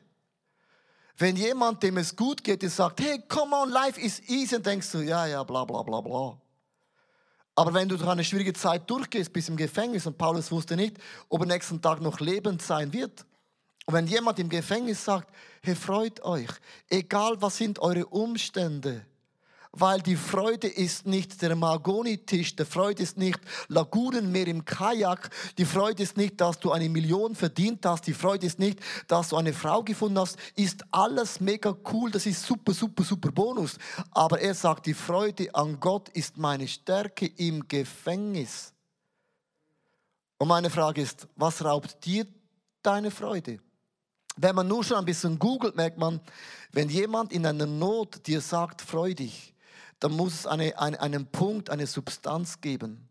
Wenn 1.17 1.35
jemand, 1.35 1.81
dem 1.81 1.97
es 1.97 2.15
gut 2.15 2.43
geht, 2.43 2.61
dir 2.61 2.69
sagt, 2.69 3.01
hey, 3.01 3.21
come 3.27 3.55
on, 3.55 3.69
life 3.71 3.99
is 3.99 4.21
easy, 4.29 4.55
dann 4.55 4.63
denkst 4.63 4.91
du, 4.91 4.99
ja, 4.99 5.25
ja, 5.25 5.43
bla, 5.43 5.65
bla, 5.65 5.81
bla, 5.81 5.99
bla. 5.99 6.37
Aber 7.55 7.73
wenn 7.73 7.89
du 7.89 7.97
durch 7.97 8.09
eine 8.09 8.23
schwierige 8.23 8.53
Zeit 8.53 8.89
durchgehst, 8.89 9.33
bis 9.33 9.49
im 9.49 9.57
Gefängnis, 9.57 10.05
und 10.05 10.17
Paulus 10.17 10.51
wusste 10.51 10.75
nicht, 10.77 10.97
ob 11.27 11.41
er 11.41 11.47
nächsten 11.47 11.81
Tag 11.81 11.99
noch 11.99 12.19
lebend 12.19 12.61
sein 12.61 12.93
wird. 12.93 13.25
Und 13.89 13.95
wenn 13.95 14.05
jemand 14.05 14.37
im 14.37 14.49
Gefängnis 14.49 15.03
sagt, 15.03 15.33
hey, 15.63 15.73
freut 15.73 16.23
euch, 16.23 16.51
egal 16.91 17.41
was 17.41 17.57
sind 17.57 17.79
eure 17.79 18.05
Umstände, 18.05 19.03
weil 19.71 19.99
die 19.99 20.15
Freude 20.15 20.67
ist 20.67 21.07
nicht 21.07 21.41
der 21.41 21.55
Mahagoni-Tisch, 21.55 22.55
die 22.55 22.65
Freude 22.65 23.01
ist 23.01 23.17
nicht 23.17 23.39
Lagunenmeer 23.67 24.45
im 24.45 24.63
Kajak, 24.63 25.31
die 25.57 25.65
Freude 25.65 26.03
ist 26.03 26.17
nicht, 26.17 26.39
dass 26.39 26.59
du 26.59 26.71
eine 26.71 26.87
Million 26.87 27.33
verdient 27.33 27.83
hast, 27.83 28.05
die 28.05 28.13
Freude 28.13 28.45
ist 28.45 28.59
nicht, 28.59 28.79
dass 29.07 29.29
du 29.29 29.37
eine 29.37 29.53
Frau 29.53 29.81
gefunden 29.81 30.19
hast, 30.19 30.37
ist 30.55 30.85
alles 30.91 31.39
mega 31.39 31.75
cool, 31.91 32.11
das 32.11 32.27
ist 32.27 32.43
super, 32.43 32.73
super, 32.73 33.03
super 33.03 33.31
Bonus. 33.31 33.79
Aber 34.11 34.39
er 34.39 34.53
sagt, 34.53 34.85
die 34.85 34.93
Freude 34.93 35.55
an 35.55 35.79
Gott 35.79 36.09
ist 36.09 36.37
meine 36.37 36.67
Stärke 36.67 37.25
im 37.25 37.67
Gefängnis. 37.67 38.71
Und 40.37 40.47
meine 40.47 40.69
Frage 40.69 41.01
ist, 41.01 41.27
was 41.35 41.65
raubt 41.65 42.05
dir 42.05 42.27
deine 42.83 43.09
Freude? 43.09 43.59
Wenn 44.41 44.55
man 44.55 44.69
nur 44.69 44.85
schon 44.85 44.95
ein 44.95 45.03
bisschen 45.03 45.37
googelt, 45.37 45.75
merkt 45.75 45.97
man, 45.97 46.21
wenn 46.71 46.87
jemand 46.87 47.33
in 47.33 47.45
einer 47.45 47.65
Not 47.65 48.25
dir 48.25 48.39
sagt, 48.39 48.81
freu 48.81 49.13
dich, 49.13 49.53
dann 49.99 50.13
muss 50.13 50.33
es 50.33 50.47
eine, 50.47 50.79
eine, 50.79 51.01
einen 51.01 51.25
Punkt, 51.25 51.69
eine 51.69 51.85
Substanz 51.85 52.61
geben. 52.61 53.09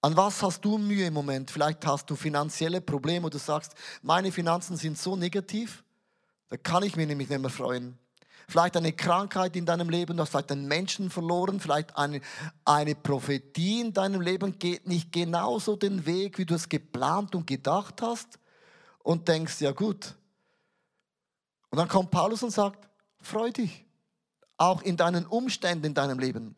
An 0.00 0.16
was 0.16 0.40
hast 0.40 0.64
du 0.64 0.78
Mühe 0.78 1.06
im 1.06 1.14
Moment? 1.14 1.50
Vielleicht 1.50 1.84
hast 1.84 2.08
du 2.08 2.14
finanzielle 2.14 2.80
Probleme 2.80 3.26
oder 3.26 3.40
sagst, 3.40 3.74
meine 4.02 4.30
Finanzen 4.30 4.76
sind 4.76 4.98
so 4.98 5.16
negativ, 5.16 5.82
da 6.48 6.56
kann 6.56 6.84
ich 6.84 6.94
mich 6.94 7.08
nämlich 7.08 7.28
nicht 7.28 7.40
mehr 7.40 7.50
freuen. 7.50 7.98
Vielleicht 8.46 8.76
eine 8.76 8.92
Krankheit 8.92 9.56
in 9.56 9.66
deinem 9.66 9.88
Leben, 9.88 10.16
du 10.16 10.22
hast 10.22 10.30
vielleicht 10.30 10.52
einen 10.52 10.68
Menschen 10.68 11.10
verloren, 11.10 11.58
vielleicht 11.58 11.96
eine, 11.96 12.20
eine 12.64 12.94
Prophetie 12.94 13.80
in 13.80 13.92
deinem 13.92 14.20
Leben 14.20 14.60
geht 14.60 14.86
nicht 14.86 15.10
genauso 15.10 15.74
den 15.74 16.06
Weg, 16.06 16.38
wie 16.38 16.44
du 16.44 16.54
es 16.54 16.68
geplant 16.68 17.34
und 17.34 17.48
gedacht 17.48 18.00
hast 18.00 18.38
und 19.02 19.28
denkst, 19.28 19.60
ja 19.60 19.72
gut. 19.72 20.14
Und 21.70 21.78
dann 21.78 21.88
kommt 21.88 22.10
Paulus 22.10 22.42
und 22.42 22.50
sagt, 22.50 22.88
freu 23.20 23.50
dich. 23.50 23.84
auch 24.58 24.82
in 24.82 24.96
deinen 24.96 25.26
Umständen 25.26 25.86
in 25.86 25.94
deinem 25.94 26.20
Leben. 26.20 26.54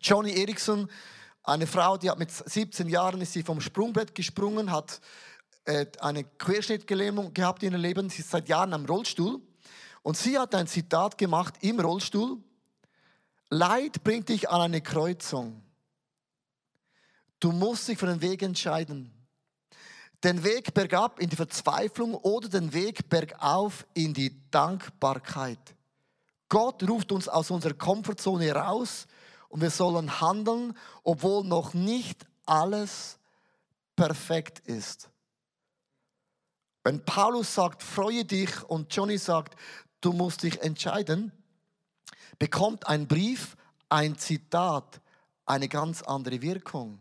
Johnny 0.00 0.32
Erickson, 0.32 0.88
eine 1.42 1.66
Frau, 1.66 1.96
die 1.96 2.10
hat 2.10 2.18
mit 2.18 2.30
17 2.30 2.88
Jahren 2.88 3.20
ist 3.20 3.32
sie 3.32 3.42
vom 3.42 3.60
Sprungbrett 3.60 4.14
gesprungen, 4.14 4.70
hat 4.70 5.00
äh, 5.64 5.86
eine 6.00 6.24
Querschnittgelähmung 6.24 7.34
gehabt 7.34 7.62
in 7.62 7.72
ihrem 7.72 7.80
Leben. 7.80 8.10
Sie 8.10 8.20
ist 8.20 8.30
seit 8.30 8.48
Jahren 8.48 8.72
am 8.72 8.84
Rollstuhl. 8.84 9.40
Und 10.02 10.16
sie 10.16 10.38
hat 10.38 10.54
ein 10.54 10.68
Zitat 10.68 11.18
gemacht 11.18 11.54
im 11.62 11.80
Rollstuhl. 11.80 12.38
Leid 13.50 14.04
bringt 14.04 14.28
dich 14.28 14.48
an 14.48 14.60
eine 14.60 14.80
Kreuzung. 14.80 15.62
Du 17.40 17.50
musst 17.50 17.88
dich 17.88 17.98
für 17.98 18.06
den 18.06 18.20
Weg 18.20 18.42
entscheiden. 18.42 19.15
Den 20.24 20.42
Weg 20.42 20.72
bergab 20.72 21.20
in 21.20 21.28
die 21.28 21.36
Verzweiflung 21.36 22.14
oder 22.14 22.48
den 22.48 22.72
Weg 22.72 23.08
bergauf 23.08 23.86
in 23.94 24.14
die 24.14 24.34
Dankbarkeit. 24.50 25.74
Gott 26.48 26.82
ruft 26.88 27.12
uns 27.12 27.28
aus 27.28 27.50
unserer 27.50 27.74
Komfortzone 27.74 28.52
raus 28.52 29.06
und 29.48 29.60
wir 29.60 29.70
sollen 29.70 30.20
handeln, 30.20 30.76
obwohl 31.02 31.44
noch 31.44 31.74
nicht 31.74 32.26
alles 32.44 33.18
perfekt 33.94 34.60
ist. 34.60 35.10
Wenn 36.84 37.04
Paulus 37.04 37.52
sagt, 37.52 37.82
freue 37.82 38.24
dich 38.24 38.62
und 38.64 38.94
Johnny 38.94 39.18
sagt, 39.18 39.58
du 40.00 40.12
musst 40.12 40.44
dich 40.44 40.62
entscheiden, 40.62 41.32
bekommt 42.38 42.86
ein 42.86 43.08
Brief, 43.08 43.56
ein 43.88 44.16
Zitat 44.16 45.00
eine 45.46 45.68
ganz 45.68 46.02
andere 46.02 46.42
Wirkung. 46.42 47.00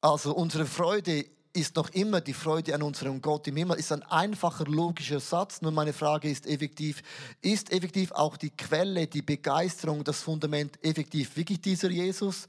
Also 0.00 0.34
unsere 0.34 0.66
Freude 0.66 1.26
ist 1.54 1.76
noch 1.76 1.90
immer 1.90 2.20
die 2.20 2.32
Freude 2.32 2.74
an 2.74 2.82
unserem 2.82 3.20
Gott 3.20 3.46
im 3.46 3.56
Himmel. 3.56 3.78
Ist 3.78 3.92
ein 3.92 4.02
einfacher, 4.04 4.64
logischer 4.64 5.20
Satz. 5.20 5.60
Nur 5.60 5.72
meine 5.72 5.92
Frage 5.92 6.30
ist 6.30 6.46
effektiv, 6.46 7.02
ist 7.42 7.72
effektiv 7.72 8.12
auch 8.12 8.36
die 8.36 8.50
Quelle, 8.50 9.06
die 9.06 9.22
Begeisterung, 9.22 10.02
das 10.02 10.22
Fundament 10.22 10.82
effektiv 10.82 11.36
wirklich 11.36 11.60
dieser 11.60 11.90
Jesus? 11.90 12.48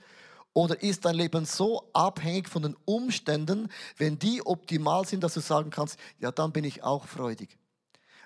Oder 0.54 0.82
ist 0.82 1.04
dein 1.04 1.16
Leben 1.16 1.46
so 1.46 1.90
abhängig 1.94 2.48
von 2.48 2.62
den 2.62 2.78
Umständen, 2.86 3.70
wenn 3.98 4.20
die 4.20 4.46
optimal 4.46 5.06
sind, 5.06 5.24
dass 5.24 5.34
du 5.34 5.42
sagen 5.42 5.72
kannst, 5.72 5.98
ja, 6.20 6.32
dann 6.32 6.52
bin 6.52 6.64
ich 6.64 6.84
auch 6.84 7.08
freudig. 7.08 7.58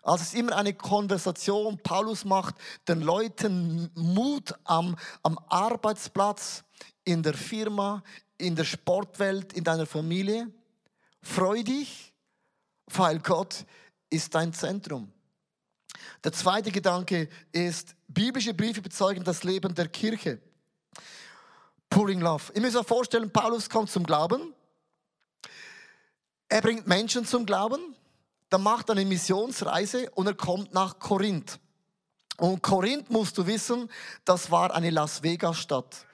Also 0.04 0.22
es 0.22 0.34
ist 0.34 0.40
immer 0.40 0.56
eine 0.58 0.74
Konversation. 0.74 1.80
Paulus 1.82 2.24
macht 2.24 2.56
den 2.88 3.02
Leuten 3.02 3.90
Mut 3.96 4.54
am, 4.66 4.96
am 5.24 5.40
Arbeitsplatz, 5.50 6.64
in 7.04 7.24
der 7.24 7.34
Firma, 7.34 8.04
in 8.38 8.56
der 8.56 8.66
Sportwelt, 8.66 9.54
in 9.54 9.64
deiner 9.64 9.86
Familie. 9.86 10.52
Freu 11.28 11.62
dich, 11.62 12.14
weil 12.86 13.20
Gott 13.20 13.66
ist 14.10 14.34
dein 14.34 14.54
Zentrum. 14.54 15.12
Der 16.24 16.32
zweite 16.32 16.72
Gedanke 16.72 17.28
ist, 17.52 17.96
biblische 18.08 18.54
Briefe 18.54 18.82
bezeugen 18.82 19.24
das 19.24 19.44
Leben 19.44 19.76
der 19.76 19.90
Kirche. 19.90 20.40
Pulling 21.90 22.22
Love. 22.22 22.54
Ihr 22.56 22.62
müsst 22.62 22.78
euch 22.78 22.88
vorstellen, 22.88 23.30
Paulus 23.30 23.70
kommt 23.70 23.92
zum 23.92 24.06
Glauben. 24.06 24.54
Er 26.48 26.62
bringt 26.62 26.88
Menschen 26.88 27.26
zum 27.26 27.46
Glauben. 27.46 27.96
Dann 28.50 28.64
macht 28.64 28.90
er 28.90 28.94
eine 28.94 29.06
Missionsreise 29.06 30.10
und 30.12 30.28
er 30.28 30.34
kommt 30.34 30.74
nach 30.74 30.98
Korinth. 30.98 31.60
Und 32.38 32.64
Korinth, 32.64 33.10
musst 33.10 33.38
du 33.38 33.46
wissen, 33.46 33.92
das 34.24 34.50
war 34.50 34.74
eine 34.74 34.92
Las 34.92 35.24
Vegas-Stadt. 35.24 36.07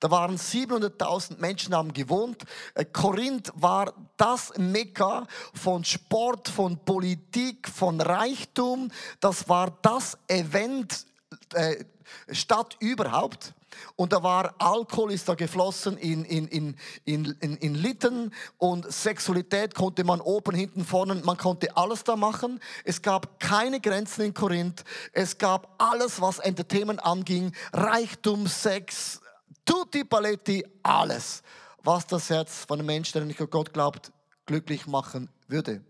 Da 0.00 0.10
waren 0.10 0.36
700.000 0.36 1.38
Menschen 1.38 1.74
haben 1.74 1.92
gewohnt. 1.92 2.42
Äh, 2.74 2.84
Korinth 2.84 3.52
war 3.54 3.92
das 4.16 4.52
Mekka 4.56 5.26
von 5.54 5.84
Sport, 5.84 6.48
von 6.48 6.78
Politik, 6.84 7.68
von 7.68 8.00
Reichtum. 8.00 8.90
Das 9.20 9.48
war 9.48 9.76
das 9.82 10.18
Event 10.28 11.06
äh, 11.54 11.84
Stadt 12.30 12.76
überhaupt. 12.80 13.54
Und 13.96 14.12
da 14.12 14.22
war 14.22 14.54
Alkohol 14.58 15.12
ist 15.12 15.28
da 15.28 15.34
geflossen 15.34 15.96
in, 15.96 16.24
in, 16.24 16.46
in, 16.48 16.76
in, 17.04 17.36
in, 17.40 17.56
in 17.56 17.74
Litten 17.74 18.32
und 18.58 18.90
Sexualität 18.92 19.74
konnte 19.74 20.04
man 20.04 20.20
oben, 20.20 20.54
hinten, 20.54 20.84
vorne, 20.84 21.14
man 21.16 21.36
konnte 21.36 21.74
alles 21.76 22.04
da 22.04 22.16
machen. 22.16 22.60
Es 22.84 23.00
gab 23.02 23.40
keine 23.40 23.80
Grenzen 23.80 24.22
in 24.22 24.34
Korinth. 24.34 24.84
Es 25.12 25.38
gab 25.38 25.74
alles, 25.78 26.20
was 26.20 26.38
Entertainment 26.38 27.04
anging. 27.04 27.52
Reichtum, 27.72 28.46
Sex, 28.46 29.20
tutti 29.64 30.04
paletti, 30.04 30.64
alles, 30.82 31.42
was 31.82 32.06
das 32.06 32.30
Herz 32.30 32.64
von 32.64 32.78
einem 32.78 32.86
Menschen, 32.86 33.14
der 33.14 33.24
nicht 33.24 33.40
an 33.40 33.50
Gott 33.50 33.72
glaubt, 33.72 34.12
glücklich 34.46 34.86
machen 34.86 35.28
würde. 35.48 35.84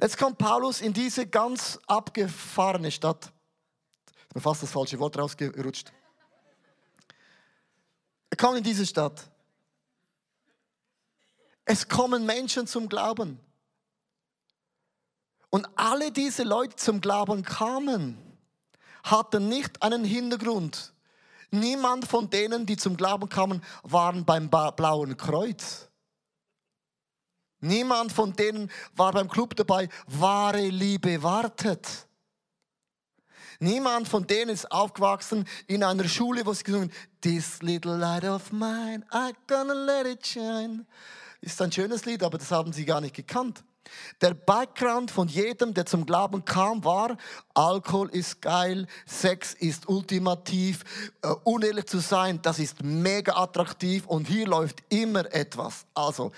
Jetzt 0.00 0.18
kommt 0.18 0.38
Paulus 0.38 0.80
in 0.80 0.92
diese 0.92 1.26
ganz 1.26 1.78
abgefahrene 1.86 2.90
Stadt. 2.90 3.32
Ist 4.28 4.34
mir 4.34 4.40
fast 4.40 4.62
das 4.62 4.70
falsche 4.70 4.98
Wort 4.98 5.16
rausgerutscht. 5.16 5.92
Er 8.30 8.36
kommt 8.36 8.58
in 8.58 8.64
diese 8.64 8.84
Stadt. 8.84 9.30
Es 11.64 11.88
kommen 11.88 12.26
Menschen 12.26 12.66
zum 12.66 12.88
Glauben. 12.88 13.38
Und 15.50 15.68
alle 15.76 16.10
diese 16.10 16.42
Leute 16.42 16.74
zum 16.74 17.00
Glauben 17.00 17.44
kamen, 17.44 18.18
hatten 19.04 19.48
nicht 19.48 19.82
einen 19.82 20.04
Hintergrund, 20.04 20.93
Niemand 21.54 22.06
von 22.06 22.28
denen, 22.28 22.66
die 22.66 22.76
zum 22.76 22.96
Glauben 22.96 23.28
kamen, 23.28 23.62
waren 23.82 24.24
beim 24.24 24.50
Blauen 24.50 25.16
Kreuz. 25.16 25.88
Niemand 27.60 28.12
von 28.12 28.34
denen 28.34 28.70
war 28.94 29.12
beim 29.12 29.28
Club 29.28 29.54
dabei, 29.56 29.88
wahre 30.06 30.68
Liebe 30.68 31.22
wartet. 31.22 32.08
Niemand 33.60 34.08
von 34.08 34.26
denen 34.26 34.50
ist 34.50 34.70
aufgewachsen 34.70 35.46
in 35.66 35.84
einer 35.84 36.08
Schule, 36.08 36.44
wo 36.44 36.52
sie 36.52 36.64
gesungen 36.64 36.92
This 37.20 37.62
little 37.62 37.96
light 37.96 38.24
of 38.24 38.52
mine, 38.52 39.04
I'm 39.10 39.34
gonna 39.46 39.72
let 39.72 40.06
it 40.06 40.26
shine. 40.26 40.84
Ist 41.40 41.62
ein 41.62 41.70
schönes 41.70 42.04
Lied, 42.04 42.22
aber 42.22 42.36
das 42.36 42.50
haben 42.50 42.72
sie 42.72 42.84
gar 42.84 43.00
nicht 43.00 43.14
gekannt. 43.14 43.62
Der 44.20 44.34
Background 44.34 45.10
von 45.10 45.28
jedem, 45.28 45.74
der 45.74 45.86
zum 45.86 46.06
Glauben 46.06 46.44
kam, 46.44 46.84
war, 46.84 47.16
Alkohol 47.54 48.08
ist 48.10 48.40
geil, 48.40 48.86
Sex 49.06 49.54
ist 49.54 49.88
ultimativ, 49.88 50.84
uh, 51.24 51.34
unehrlich 51.44 51.86
zu 51.86 51.98
sein, 51.98 52.40
das 52.42 52.58
ist 52.58 52.82
mega 52.82 53.36
attraktiv 53.36 54.06
und 54.06 54.26
hier 54.26 54.46
läuft 54.46 54.82
immer 54.88 55.32
etwas. 55.32 55.86
Also, 55.94 56.32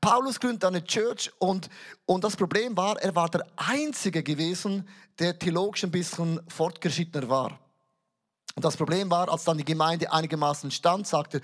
Paulus 0.00 0.40
gründet 0.40 0.64
eine 0.64 0.84
Church 0.84 1.30
und, 1.38 1.68
und 2.06 2.24
das 2.24 2.36
Problem 2.36 2.76
war, 2.76 3.00
er 3.00 3.14
war 3.14 3.28
der 3.28 3.46
Einzige 3.56 4.22
gewesen, 4.22 4.88
der 5.18 5.38
theologisch 5.38 5.84
ein 5.84 5.92
bisschen 5.92 6.40
fortgeschrittener 6.48 7.28
war. 7.28 7.61
Und 8.54 8.64
das 8.64 8.76
Problem 8.76 9.10
war, 9.10 9.30
als 9.30 9.44
dann 9.44 9.56
die 9.56 9.64
Gemeinde 9.64 10.12
einigermaßen 10.12 10.70
stand, 10.70 11.06
sagte, 11.06 11.40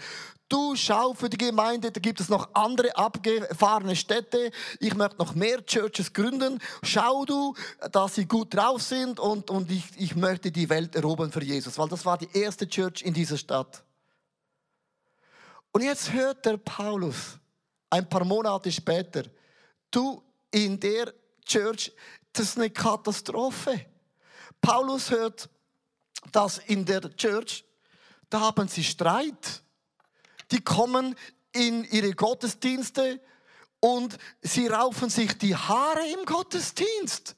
du 0.48 0.76
schau 0.76 1.14
für 1.14 1.30
die 1.30 1.38
Gemeinde, 1.38 1.90
da 1.90 2.00
gibt 2.00 2.20
es 2.20 2.28
noch 2.28 2.54
andere 2.54 2.94
abgefahrene 2.96 3.96
Städte, 3.96 4.50
ich 4.78 4.94
möchte 4.94 5.16
noch 5.16 5.34
mehr 5.34 5.64
Churches 5.64 6.12
gründen, 6.12 6.60
schau 6.82 7.24
du, 7.24 7.54
dass 7.92 8.16
sie 8.16 8.26
gut 8.26 8.54
drauf 8.54 8.82
sind 8.82 9.20
und, 9.20 9.50
und 9.50 9.70
ich, 9.70 9.84
ich 9.96 10.16
möchte 10.16 10.50
die 10.50 10.68
Welt 10.68 10.96
erobern 10.96 11.32
für 11.32 11.42
Jesus, 11.42 11.78
weil 11.78 11.88
das 11.88 12.04
war 12.04 12.18
die 12.18 12.28
erste 12.34 12.68
Church 12.68 13.02
in 13.02 13.14
dieser 13.14 13.38
Stadt. 13.38 13.82
Und 15.72 15.82
jetzt 15.82 16.12
hört 16.12 16.44
der 16.44 16.58
Paulus 16.58 17.38
ein 17.90 18.08
paar 18.08 18.24
Monate 18.24 18.70
später, 18.70 19.22
du 19.90 20.22
in 20.50 20.78
der 20.78 21.12
Church, 21.46 21.92
das 22.32 22.46
ist 22.46 22.58
eine 22.58 22.70
Katastrophe. 22.70 23.86
Paulus 24.60 25.10
hört, 25.10 25.48
dass 26.33 26.59
in 26.59 26.85
der 26.85 27.16
Church, 27.16 27.64
da 28.31 28.40
haben 28.40 28.68
sie 28.68 28.85
Streit. 28.85 29.62
Die 30.50 30.61
kommen 30.61 31.14
in 31.52 31.85
ihre 31.85 32.12
Gottesdienste 32.12 33.20
und 33.81 34.18
sie 34.42 34.66
raufen 34.66 35.11
sich 35.11 35.37
die 35.38 35.57
Haare 35.57 36.07
im 36.12 36.24
Gottesdienst. 36.24 37.37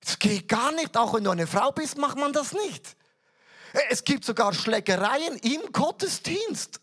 Das 0.00 0.18
geht 0.18 0.48
gar 0.48 0.72
nicht, 0.72 0.96
auch 0.96 1.14
wenn 1.14 1.24
du 1.24 1.30
eine 1.30 1.46
Frau 1.46 1.72
bist, 1.72 1.98
macht 1.98 2.16
man 2.16 2.32
das 2.32 2.52
nicht. 2.52 2.96
Es 3.90 4.02
gibt 4.02 4.24
sogar 4.24 4.52
Schlägereien 4.52 5.36
im 5.38 5.72
Gottesdienst. 5.72 6.80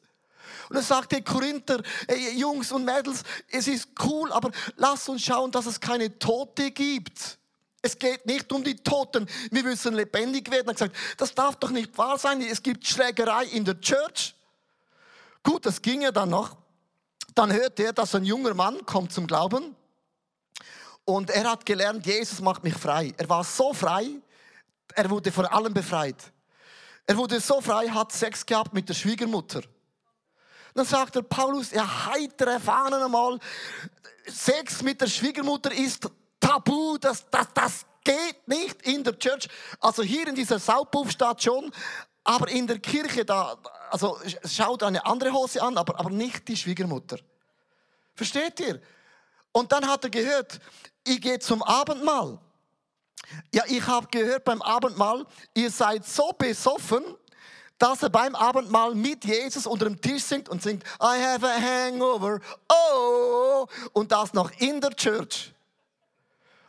Und 0.70 0.76
er 0.76 0.82
sagte 0.82 1.22
Korinther, 1.22 1.82
ey, 2.08 2.38
Jungs 2.38 2.72
und 2.72 2.86
Mädels, 2.86 3.24
es 3.50 3.68
ist 3.68 3.90
cool, 4.04 4.32
aber 4.32 4.52
lasst 4.76 5.10
uns 5.10 5.24
schauen, 5.24 5.52
dass 5.52 5.66
es 5.66 5.80
keine 5.80 6.18
Tote 6.20 6.72
gibt. 6.72 7.38
Es 7.82 7.98
geht 7.98 8.26
nicht 8.26 8.52
um 8.52 8.64
die 8.64 8.76
Toten. 8.76 9.28
Wir 9.52 9.64
müssen 9.64 9.94
lebendig 9.94 10.50
werden. 10.52 10.68
Er 10.68 10.72
hat 10.72 10.78
gesagt, 10.78 10.96
das 11.18 11.34
darf 11.34 11.56
doch 11.58 11.70
nicht 11.70 11.98
wahr 11.98 12.18
sein. 12.18 12.42
Es 12.42 12.62
gibt 12.62 12.86
Schlägerei 12.86 13.46
in 13.46 13.66
der 13.66 13.80
Church. 13.80 14.36
Gut, 15.44 15.66
das 15.66 15.82
ging 15.82 16.02
ja 16.02 16.12
dann 16.12 16.30
noch. 16.30 16.58
Dann 17.36 17.54
hört 17.54 17.80
er, 17.80 17.94
dass 17.94 18.16
ein 18.16 18.26
junger 18.26 18.54
Mann 18.54 18.86
kommt 18.86 19.14
zum 19.14 19.28
Glauben. 19.28 19.76
Und 21.06 21.30
er 21.30 21.52
hat 21.52 21.66
gelernt, 21.66 22.06
Jesus 22.06 22.42
macht 22.42 22.64
mich 22.64 22.74
frei. 22.74 23.14
Er 23.16 23.30
war 23.30 23.44
so 23.44 23.74
frei, 23.74 24.10
er 24.94 25.10
wurde 25.10 25.32
vor 25.32 25.52
allem 25.54 25.74
befreit. 25.74 26.18
Er 27.06 27.16
wurde 27.16 27.40
so 27.40 27.62
frei, 27.62 27.88
hat 27.88 28.12
Sex 28.12 28.46
gehabt 28.46 28.74
mit 28.74 28.90
der 28.90 28.94
Schwiegermutter. 28.94 29.62
Dann 30.74 30.86
sagt 30.86 31.16
der 31.16 31.22
Paulus, 31.22 31.72
ja, 31.72 32.08
heitere 32.08 32.60
Fahnen 32.60 33.02
einmal, 33.02 33.40
Sex 34.26 34.82
mit 34.82 35.00
der 35.00 35.08
Schwiegermutter 35.08 35.72
ist 35.72 36.10
tabu, 36.40 36.98
das, 36.98 37.26
das, 37.30 37.48
das 37.54 37.86
geht 38.04 38.48
nicht 38.48 38.82
in 38.84 39.04
der 39.04 39.18
Church. 39.18 39.48
Also 39.80 40.04
hier 40.04 40.28
in 40.28 40.36
dieser 40.36 40.60
Saupuffstadt 40.60 41.44
schon, 41.44 41.72
aber 42.24 42.50
in 42.50 42.68
der 42.68 42.80
Kirche, 42.80 43.26
da, 43.26 43.58
also 43.90 44.20
schaut 44.46 44.84
eine 44.84 45.06
andere 45.06 45.32
Hose 45.32 45.62
an, 45.62 45.78
aber, 45.78 46.00
aber 46.00 46.10
nicht 46.10 46.48
die 46.48 46.58
Schwiegermutter. 46.58 47.20
Versteht 48.16 48.60
ihr? 48.60 48.82
Und 49.52 49.72
dann 49.72 49.88
hat 49.88 50.04
er 50.04 50.10
gehört, 50.10 50.60
ich 51.06 51.22
gehe 51.22 51.40
zum 51.40 51.64
Abendmahl. 51.64 52.40
Ja, 53.54 53.64
ich 53.68 53.86
habe 53.86 54.08
gehört 54.08 54.44
beim 54.46 54.62
Abendmahl, 54.62 55.26
ihr 55.54 55.70
seid 55.70 56.06
so 56.06 56.32
besoffen, 56.38 57.04
dass 57.78 58.02
er 58.04 58.10
beim 58.10 58.36
Abendmahl 58.36 58.96
mit 58.96 59.26
Jesus 59.26 59.68
unter 59.68 59.86
dem 59.86 60.00
Tisch 60.00 60.24
singt 60.24 60.50
und 60.50 60.62
singt, 60.62 60.84
I 61.02 61.22
have 61.22 61.46
a 61.46 61.60
hangover, 61.60 62.40
oh, 62.70 63.68
und 63.94 64.12
das 64.12 64.34
noch 64.34 64.52
in 64.60 64.82
der 64.82 64.96
Church. 64.96 65.54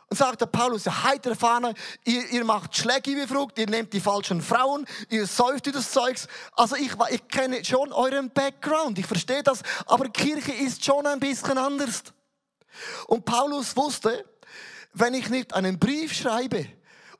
Und 0.09 0.17
sagt 0.17 0.41
der 0.41 0.47
Paulus, 0.47 0.83
der 0.83 1.03
heitere 1.03 1.35
Fahne, 1.35 1.75
ihr, 2.03 2.27
ihr 2.31 2.43
macht 2.43 2.75
Schläge 2.75 3.11
wie 3.11 3.27
Frucht, 3.27 3.59
ihr 3.59 3.69
nehmt 3.69 3.93
die 3.93 3.99
falschen 3.99 4.41
Frauen, 4.41 4.87
ihr 5.09 5.27
säuft 5.27 5.73
das 5.73 5.91
Zeugs. 5.91 6.27
Also 6.53 6.75
ich, 6.75 6.91
ich 7.11 7.27
kenne 7.27 7.63
schon 7.63 7.93
euren 7.93 8.31
Background, 8.31 8.97
ich 8.97 9.05
verstehe 9.05 9.43
das, 9.43 9.61
aber 9.85 10.09
Kirche 10.09 10.51
ist 10.51 10.83
schon 10.83 11.05
ein 11.05 11.19
bisschen 11.19 11.59
anders. 11.59 12.03
Und 13.05 13.25
Paulus 13.25 13.77
wusste, 13.77 14.25
wenn 14.93 15.13
ich 15.13 15.29
nicht 15.29 15.53
einen 15.53 15.77
Brief 15.77 16.13
schreibe, 16.13 16.65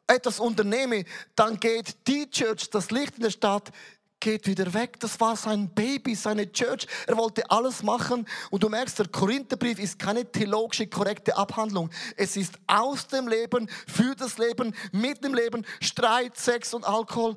etwas 0.08 0.40
unternehme, 0.40 1.06
dann 1.36 1.60
geht 1.60 2.08
die 2.08 2.30
Church, 2.30 2.72
das 2.72 2.90
Licht 2.90 3.18
in 3.18 3.24
der 3.24 3.30
Stadt, 3.30 3.72
geht 4.20 4.48
wieder 4.48 4.74
weg. 4.74 5.00
Das 5.00 5.20
war 5.20 5.36
sein 5.36 5.70
Baby, 5.70 6.16
seine 6.16 6.52
Church. 6.52 6.88
Er 7.08 7.18
wollte 7.18 7.50
alles 7.50 7.84
machen. 7.84 8.28
Und 8.50 8.64
du 8.64 8.70
merkst, 8.70 9.00
der 9.00 9.08
Korintherbrief 9.08 9.80
ist 9.80 10.00
keine 10.00 10.30
theologische, 10.30 10.88
korrekte 10.88 11.36
Abhandlung. 11.36 11.90
Es 12.18 12.36
ist 12.36 12.60
aus 12.68 13.08
dem 13.08 13.28
Leben, 13.28 13.70
für 13.88 14.16
das 14.16 14.38
Leben, 14.38 14.76
mit 14.92 15.24
dem 15.24 15.34
Leben. 15.34 15.66
Streit, 15.82 16.38
Sex 16.38 16.74
und 16.74 16.86
Alkohol 16.86 17.36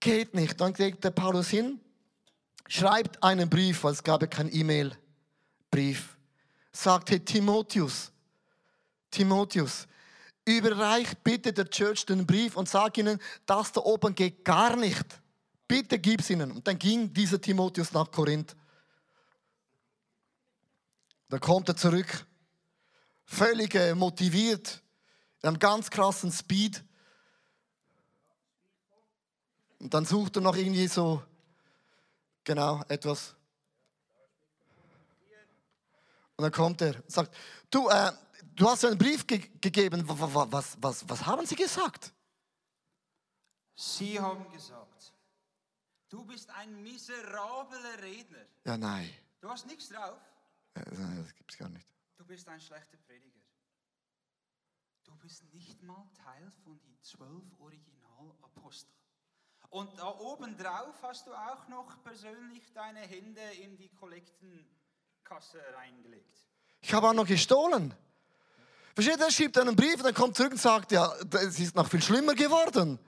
geht 0.00 0.34
nicht. 0.34 0.60
Dann 0.60 0.72
geht 0.72 1.02
der 1.04 1.10
Paulus 1.10 1.48
hin, 1.48 1.80
schreibt 2.68 3.22
einen 3.22 3.48
Brief, 3.48 3.84
weil 3.84 3.92
es 3.92 4.02
gab 4.02 4.22
ja 4.22 4.26
kein 4.26 4.52
E-Mail-Brief. 4.52 6.16
Sagt, 6.72 7.10
hey, 7.10 7.20
Timotheus, 7.20 8.12
Timotheus, 9.10 9.86
überreich 10.44 11.08
bitte 11.24 11.52
der 11.52 11.68
Church 11.68 12.06
den 12.06 12.26
Brief 12.26 12.56
und 12.56 12.68
sag 12.68 12.96
ihnen, 12.98 13.18
das 13.46 13.72
da 13.72 13.80
oben 13.80 14.14
geht 14.14 14.44
gar 14.44 14.76
nicht. 14.76 15.04
Bitte 15.68 15.98
gib's 15.98 16.30
ihnen. 16.30 16.50
Und 16.50 16.66
dann 16.66 16.78
ging 16.78 17.12
dieser 17.12 17.40
Timotheus 17.40 17.92
nach 17.92 18.10
Korinth. 18.10 18.56
Dann 21.28 21.40
kommt 21.40 21.68
er 21.68 21.76
zurück, 21.76 22.26
völlig 23.26 23.74
äh, 23.74 23.94
motiviert, 23.94 24.82
in 25.42 25.48
einem 25.48 25.58
ganz 25.58 25.90
krassen 25.90 26.32
Speed. 26.32 26.82
Und 29.78 29.92
dann 29.92 30.06
sucht 30.06 30.36
er 30.36 30.42
noch 30.42 30.56
irgendwie 30.56 30.88
so, 30.88 31.22
genau, 32.44 32.82
etwas. 32.88 33.34
Und 36.36 36.44
dann 36.44 36.52
kommt 36.52 36.80
er 36.80 36.94
und 36.94 37.10
sagt, 37.10 37.36
du, 37.70 37.88
äh, 37.90 38.10
du 38.54 38.68
hast 38.68 38.86
einen 38.86 38.96
Brief 38.96 39.26
ge 39.26 39.38
gegeben, 39.60 40.02
was, 40.06 40.52
was, 40.52 40.78
was, 40.80 41.08
was 41.08 41.26
haben 41.26 41.44
sie 41.44 41.56
gesagt? 41.56 42.12
Sie 43.74 44.18
haben 44.18 44.50
gesagt, 44.50 44.87
Du 46.08 46.24
bist 46.24 46.48
ein 46.50 46.82
miserabler 46.82 48.02
Redner. 48.02 48.46
Ja, 48.64 48.76
nein. 48.76 49.10
Du 49.40 49.48
hast 49.48 49.66
nichts 49.66 49.88
drauf. 49.88 50.20
Nein, 50.74 51.22
das 51.22 51.34
gibt's 51.34 51.56
gar 51.58 51.68
nicht. 51.68 51.86
Du 52.16 52.24
bist 52.24 52.48
ein 52.48 52.60
schlechter 52.60 52.96
Prediger. 52.96 53.40
Du 55.04 55.14
bist 55.16 55.44
nicht 55.52 55.82
mal 55.82 56.08
Teil 56.24 56.50
von 56.64 56.78
den 56.80 57.02
zwölf 57.02 57.44
Originalaposteln. 57.58 58.94
Und 59.70 59.98
da 59.98 60.08
oben 60.18 60.56
drauf 60.56 60.94
hast 61.02 61.26
du 61.26 61.34
auch 61.34 61.68
noch 61.68 62.02
persönlich 62.02 62.72
deine 62.72 63.00
Hände 63.00 63.42
in 63.62 63.76
die 63.76 63.90
Kollektenkasse 63.90 65.60
reingelegt. 65.74 66.38
Ich 66.80 66.94
habe 66.94 67.08
auch 67.08 67.12
noch 67.12 67.26
gestohlen. 67.26 67.94
Versteht, 68.94 69.20
er 69.20 69.30
schreibt 69.30 69.58
einen 69.58 69.76
Brief 69.76 69.96
und 69.96 70.04
dann 70.04 70.14
kommt 70.14 70.36
zurück 70.36 70.52
und 70.52 70.60
sagt, 70.60 70.90
ja, 70.92 71.12
es 71.32 71.60
ist 71.60 71.74
noch 71.76 71.88
viel 71.88 72.02
schlimmer 72.02 72.34
geworden. 72.34 72.98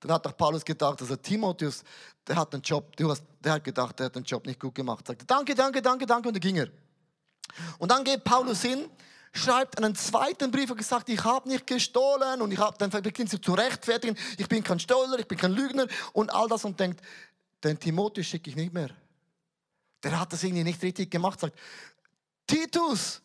Dann 0.00 0.12
hat 0.12 0.24
doch 0.24 0.36
Paulus 0.36 0.64
gedacht, 0.64 1.00
also 1.00 1.14
Timotheus, 1.16 1.84
der 2.26 2.36
hat 2.36 2.52
den 2.52 2.62
Job, 2.62 2.96
du 2.96 3.10
hast, 3.10 3.22
der 3.38 3.52
hat 3.52 3.64
gedacht, 3.64 3.98
der 3.98 4.06
hat 4.06 4.16
den 4.16 4.24
Job 4.24 4.46
nicht 4.46 4.58
gut 4.58 4.74
gemacht. 4.74 5.06
Sagte, 5.06 5.26
danke, 5.26 5.54
danke, 5.54 5.82
danke, 5.82 6.06
danke 6.06 6.28
und 6.28 6.34
dann 6.34 6.40
ging 6.40 6.56
er. 6.56 6.68
Und 7.78 7.90
dann 7.90 8.02
geht 8.02 8.24
Paulus 8.24 8.62
hin, 8.62 8.88
schreibt 9.32 9.76
einen 9.76 9.94
zweiten 9.94 10.50
Brief 10.50 10.70
und 10.70 10.78
gesagt, 10.78 11.08
ich 11.10 11.22
habe 11.22 11.48
nicht 11.48 11.66
gestohlen 11.66 12.40
und 12.40 12.50
ich 12.50 12.58
habe 12.58 12.76
dann 12.78 12.90
beginnt 13.02 13.30
sie 13.30 13.40
zu 13.40 13.52
rechtfertigen, 13.52 14.16
ich 14.38 14.48
bin 14.48 14.64
kein 14.64 14.80
Stoller, 14.80 15.18
ich 15.18 15.28
bin 15.28 15.36
kein 15.36 15.52
Lügner 15.52 15.86
und 16.12 16.32
all 16.32 16.48
das 16.48 16.64
und 16.64 16.80
denkt, 16.80 17.00
den 17.62 17.78
Timotheus 17.78 18.26
schicke 18.26 18.48
ich 18.48 18.56
nicht 18.56 18.72
mehr. 18.72 18.90
Der 20.02 20.18
hat 20.18 20.32
das 20.32 20.42
irgendwie 20.42 20.64
nicht 20.64 20.82
richtig 20.82 21.10
gemacht. 21.10 21.40
Sagt, 21.40 21.58
Titus, 22.46 23.20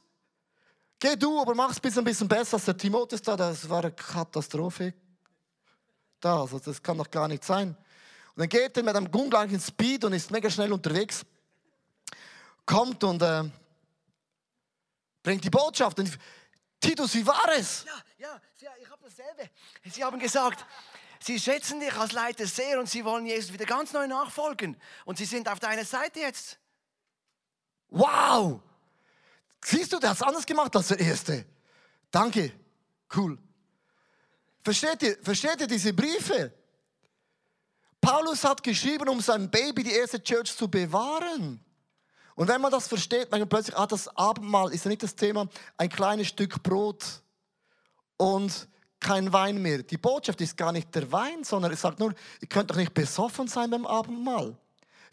geh 0.99 1.15
du, 1.15 1.39
aber 1.39 1.55
mach 1.55 1.71
es 1.71 1.97
ein 1.97 2.03
bisschen 2.03 2.27
besser 2.27 2.55
als 2.55 2.65
der 2.65 2.75
Timotheus 2.75 3.21
da. 3.21 3.37
Das 3.37 3.69
war 3.69 3.79
eine 3.79 3.93
Katastrophe 3.93 4.93
da. 6.19 6.41
Also 6.41 6.59
das 6.59 6.81
kann 6.81 6.97
doch 6.97 7.09
gar 7.09 7.27
nicht 7.27 7.43
sein. 7.43 7.69
Und 7.69 8.41
dann 8.41 8.49
geht 8.49 8.75
er 8.75 8.83
mit 8.83 8.95
einem 8.95 9.07
ungleichen 9.07 9.59
Speed 9.59 10.03
und 10.03 10.13
ist 10.13 10.31
mega 10.31 10.49
schnell 10.49 10.73
unterwegs. 10.73 11.25
Kommt 12.65 13.03
und 13.03 13.21
äh, 13.21 13.43
bringt 15.23 15.43
die 15.43 15.49
Botschaft. 15.49 15.99
Und 15.99 16.17
Titus, 16.79 17.13
wie 17.15 17.25
war 17.25 17.49
es? 17.57 17.85
Ja, 18.17 18.41
ja, 18.59 18.71
ich 18.81 18.89
habe 18.89 19.01
dasselbe. 19.03 19.49
Sie 19.91 20.03
haben 20.03 20.19
gesagt, 20.19 20.65
Sie 21.19 21.39
schätzen 21.39 21.79
dich 21.79 21.93
als 21.95 22.11
Leiter 22.11 22.45
sehr 22.45 22.79
und 22.79 22.89
Sie 22.89 23.03
wollen 23.05 23.25
Jesus 23.25 23.53
wieder 23.53 23.65
ganz 23.65 23.93
neu 23.93 24.07
nachfolgen. 24.07 24.77
Und 25.05 25.17
Sie 25.17 25.25
sind 25.25 25.49
auf 25.49 25.59
deiner 25.59 25.85
Seite 25.85 26.19
jetzt. 26.19 26.59
Wow! 27.89 28.59
Siehst 29.63 29.93
du, 29.93 29.99
der 29.99 30.11
hat 30.11 30.17
es 30.17 30.23
anders 30.23 30.45
gemacht 30.45 30.75
als 30.75 30.89
der 30.89 30.99
Erste. 30.99 31.45
Danke. 32.11 32.51
Cool. 33.15 33.37
Versteht 34.65 35.03
ihr, 35.03 35.15
versteht 35.21 35.61
ihr 35.61 35.67
diese 35.67 35.93
Briefe? 35.93 36.51
Paulus 38.01 38.43
hat 38.43 38.63
geschrieben, 38.63 39.07
um 39.07 39.21
sein 39.21 39.49
Baby, 39.49 39.83
die 39.83 39.91
erste 39.91 40.21
Church, 40.21 40.57
zu 40.57 40.67
bewahren. 40.67 41.63
Und 42.33 42.47
wenn 42.47 42.59
man 42.59 42.71
das 42.71 42.87
versteht, 42.87 43.31
merkt 43.31 43.39
man 43.39 43.49
plötzlich, 43.49 43.77
ah, 43.77 43.85
das 43.85 44.07
Abendmahl 44.17 44.73
ist 44.73 44.83
ja 44.83 44.89
nicht 44.89 45.03
das 45.03 45.15
Thema, 45.15 45.47
ein 45.77 45.89
kleines 45.89 46.29
Stück 46.29 46.63
Brot 46.63 47.05
und 48.17 48.67
kein 48.99 49.31
Wein 49.31 49.61
mehr. 49.61 49.83
Die 49.83 49.97
Botschaft 49.97 50.41
ist 50.41 50.57
gar 50.57 50.71
nicht 50.71 50.93
der 50.95 51.11
Wein, 51.11 51.43
sondern 51.43 51.71
es 51.71 51.81
sagt 51.81 51.99
nur, 51.99 52.15
ihr 52.41 52.47
könnt 52.47 52.71
doch 52.71 52.75
nicht 52.75 52.95
besoffen 52.95 53.47
sein 53.47 53.69
beim 53.69 53.85
Abendmahl. 53.85 54.57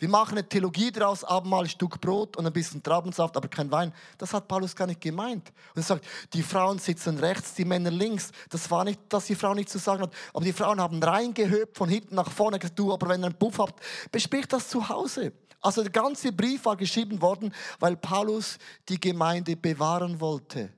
Wir 0.02 0.08
machen 0.08 0.36
eine 0.36 0.48
Theologie 0.48 0.90
daraus, 0.90 1.22
Abendmahl, 1.22 1.62
ein 1.62 1.68
Stück 1.68 2.00
Brot 2.00 2.36
und 2.36 2.44
ein 2.44 2.52
bisschen 2.52 2.82
Traubensaft, 2.82 3.36
aber 3.36 3.46
kein 3.46 3.70
Wein. 3.70 3.92
Das 4.18 4.34
hat 4.34 4.48
Paulus 4.48 4.74
gar 4.74 4.88
nicht 4.88 5.00
gemeint. 5.00 5.50
Und 5.76 5.76
er 5.76 5.84
sagt, 5.84 6.04
die 6.32 6.42
Frauen 6.42 6.80
sitzen 6.80 7.18
rechts, 7.18 7.54
die 7.54 7.64
Männer 7.64 7.92
links. 7.92 8.32
Das 8.50 8.68
war 8.68 8.82
nicht, 8.82 8.98
dass 9.08 9.26
die 9.26 9.36
Frau 9.36 9.54
nichts 9.54 9.70
zu 9.70 9.78
sagen 9.78 10.02
hat, 10.02 10.12
aber 10.34 10.44
die 10.44 10.52
Frauen 10.52 10.80
haben 10.80 11.00
reingehöbt 11.00 11.78
von 11.78 11.88
hinten 11.88 12.16
nach 12.16 12.32
vorne. 12.32 12.58
Gesagt, 12.58 12.80
du, 12.80 12.92
aber 12.92 13.10
wenn 13.10 13.22
ihr 13.22 13.26
einen 13.26 13.38
Puff 13.38 13.60
habt, 13.60 13.80
bespricht 14.10 14.52
das 14.52 14.68
zu 14.68 14.88
Hause. 14.88 15.34
Also 15.60 15.82
der 15.82 15.92
ganze 15.92 16.32
Brief 16.32 16.64
war 16.64 16.76
geschrieben 16.76 17.22
worden, 17.22 17.54
weil 17.78 17.96
Paulus 17.96 18.58
die 18.88 18.98
Gemeinde 18.98 19.54
bewahren 19.54 20.18
wollte. 20.18 20.72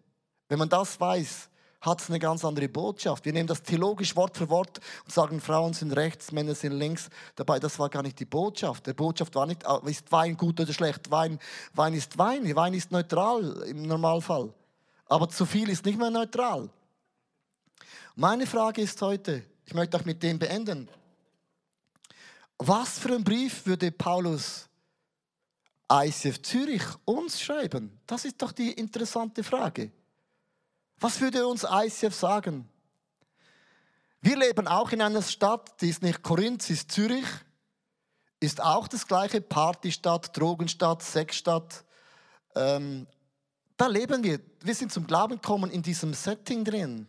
Wenn 0.51 0.59
man 0.59 0.69
das 0.69 1.01
weiß, 1.01 1.49
hat 1.85 2.01
es 2.01 2.09
eine 2.09 2.19
ganz 2.19 2.45
andere 2.45 2.69
Botschaft. 2.69 3.25
Wir 3.25 3.33
nehmen 3.33 3.47
das 3.47 3.63
theologisch 3.63 4.17
Wort 4.17 4.37
für 4.37 4.49
Wort 4.49 4.81
und 5.05 5.13
sagen, 5.13 5.41
Frauen 5.41 5.75
sind 5.75 5.93
rechts, 5.93 6.33
Männer 6.33 6.55
sind 6.55 6.73
links. 6.73 7.11
Dabei, 7.37 7.59
das 7.59 7.79
war 7.79 7.91
gar 7.91 8.03
nicht 8.03 8.19
die 8.19 8.25
Botschaft. 8.25 8.87
Die 8.87 8.95
Botschaft 8.95 9.35
war 9.35 9.47
nicht, 9.47 9.67
ah, 9.67 9.81
ist 9.85 10.11
Wein 10.11 10.37
gut 10.37 10.59
oder 10.61 10.73
schlecht. 10.73 11.11
Wein, 11.11 11.39
Wein 11.75 11.95
ist 11.95 12.17
Wein. 12.17 12.55
Wein 12.57 12.75
ist 12.75 12.91
neutral 12.91 13.63
im 13.67 13.83
Normalfall. 13.83 14.53
Aber 15.07 15.29
zu 15.29 15.45
viel 15.45 15.69
ist 15.69 15.85
nicht 15.85 15.99
mehr 15.99 16.11
neutral. 16.11 16.71
Meine 18.17 18.47
Frage 18.47 18.81
ist 18.81 19.01
heute, 19.03 19.45
ich 19.67 19.75
möchte 19.75 19.97
auch 19.99 20.05
mit 20.05 20.23
dem 20.23 20.39
beenden. 20.39 20.89
Was 22.59 22.99
für 22.99 23.09
einen 23.09 23.25
Brief 23.25 23.67
würde 23.67 23.91
Paulus 23.91 24.69
ICF 25.93 26.41
Zürich 26.41 26.83
uns 27.05 27.41
schreiben? 27.41 28.01
Das 28.07 28.25
ist 28.25 28.41
doch 28.41 28.53
die 28.53 28.73
interessante 28.73 29.43
Frage. 29.43 29.91
Was 31.01 31.21
würde 31.21 31.47
uns 31.47 31.65
ICF 31.69 32.15
sagen? 32.15 32.69
Wir 34.21 34.39
leben 34.39 34.67
auch 34.69 34.91
in 34.93 35.03
einer 35.03 35.21
Stadt, 35.21 35.81
die 35.83 35.91
ist 35.91 36.03
nicht 36.03 36.23
Korinth, 36.23 36.63
sie 36.63 36.73
ist 36.73 36.91
Zürich, 36.91 37.27
ist 38.41 38.63
auch 38.63 38.89
das 38.89 39.07
gleiche 39.07 39.41
Partystadt, 39.41 40.37
Drogenstadt, 40.37 41.03
Sexstadt. 41.03 41.85
Ähm, 42.55 43.07
da 43.77 43.87
leben 43.87 44.23
wir. 44.23 44.41
Wir 44.63 44.75
sind 44.75 44.93
zum 44.93 45.07
Glauben 45.07 45.35
gekommen 45.35 45.71
in 45.71 45.83
diesem 45.83 46.15
Setting 46.15 46.65
drin. 46.65 47.07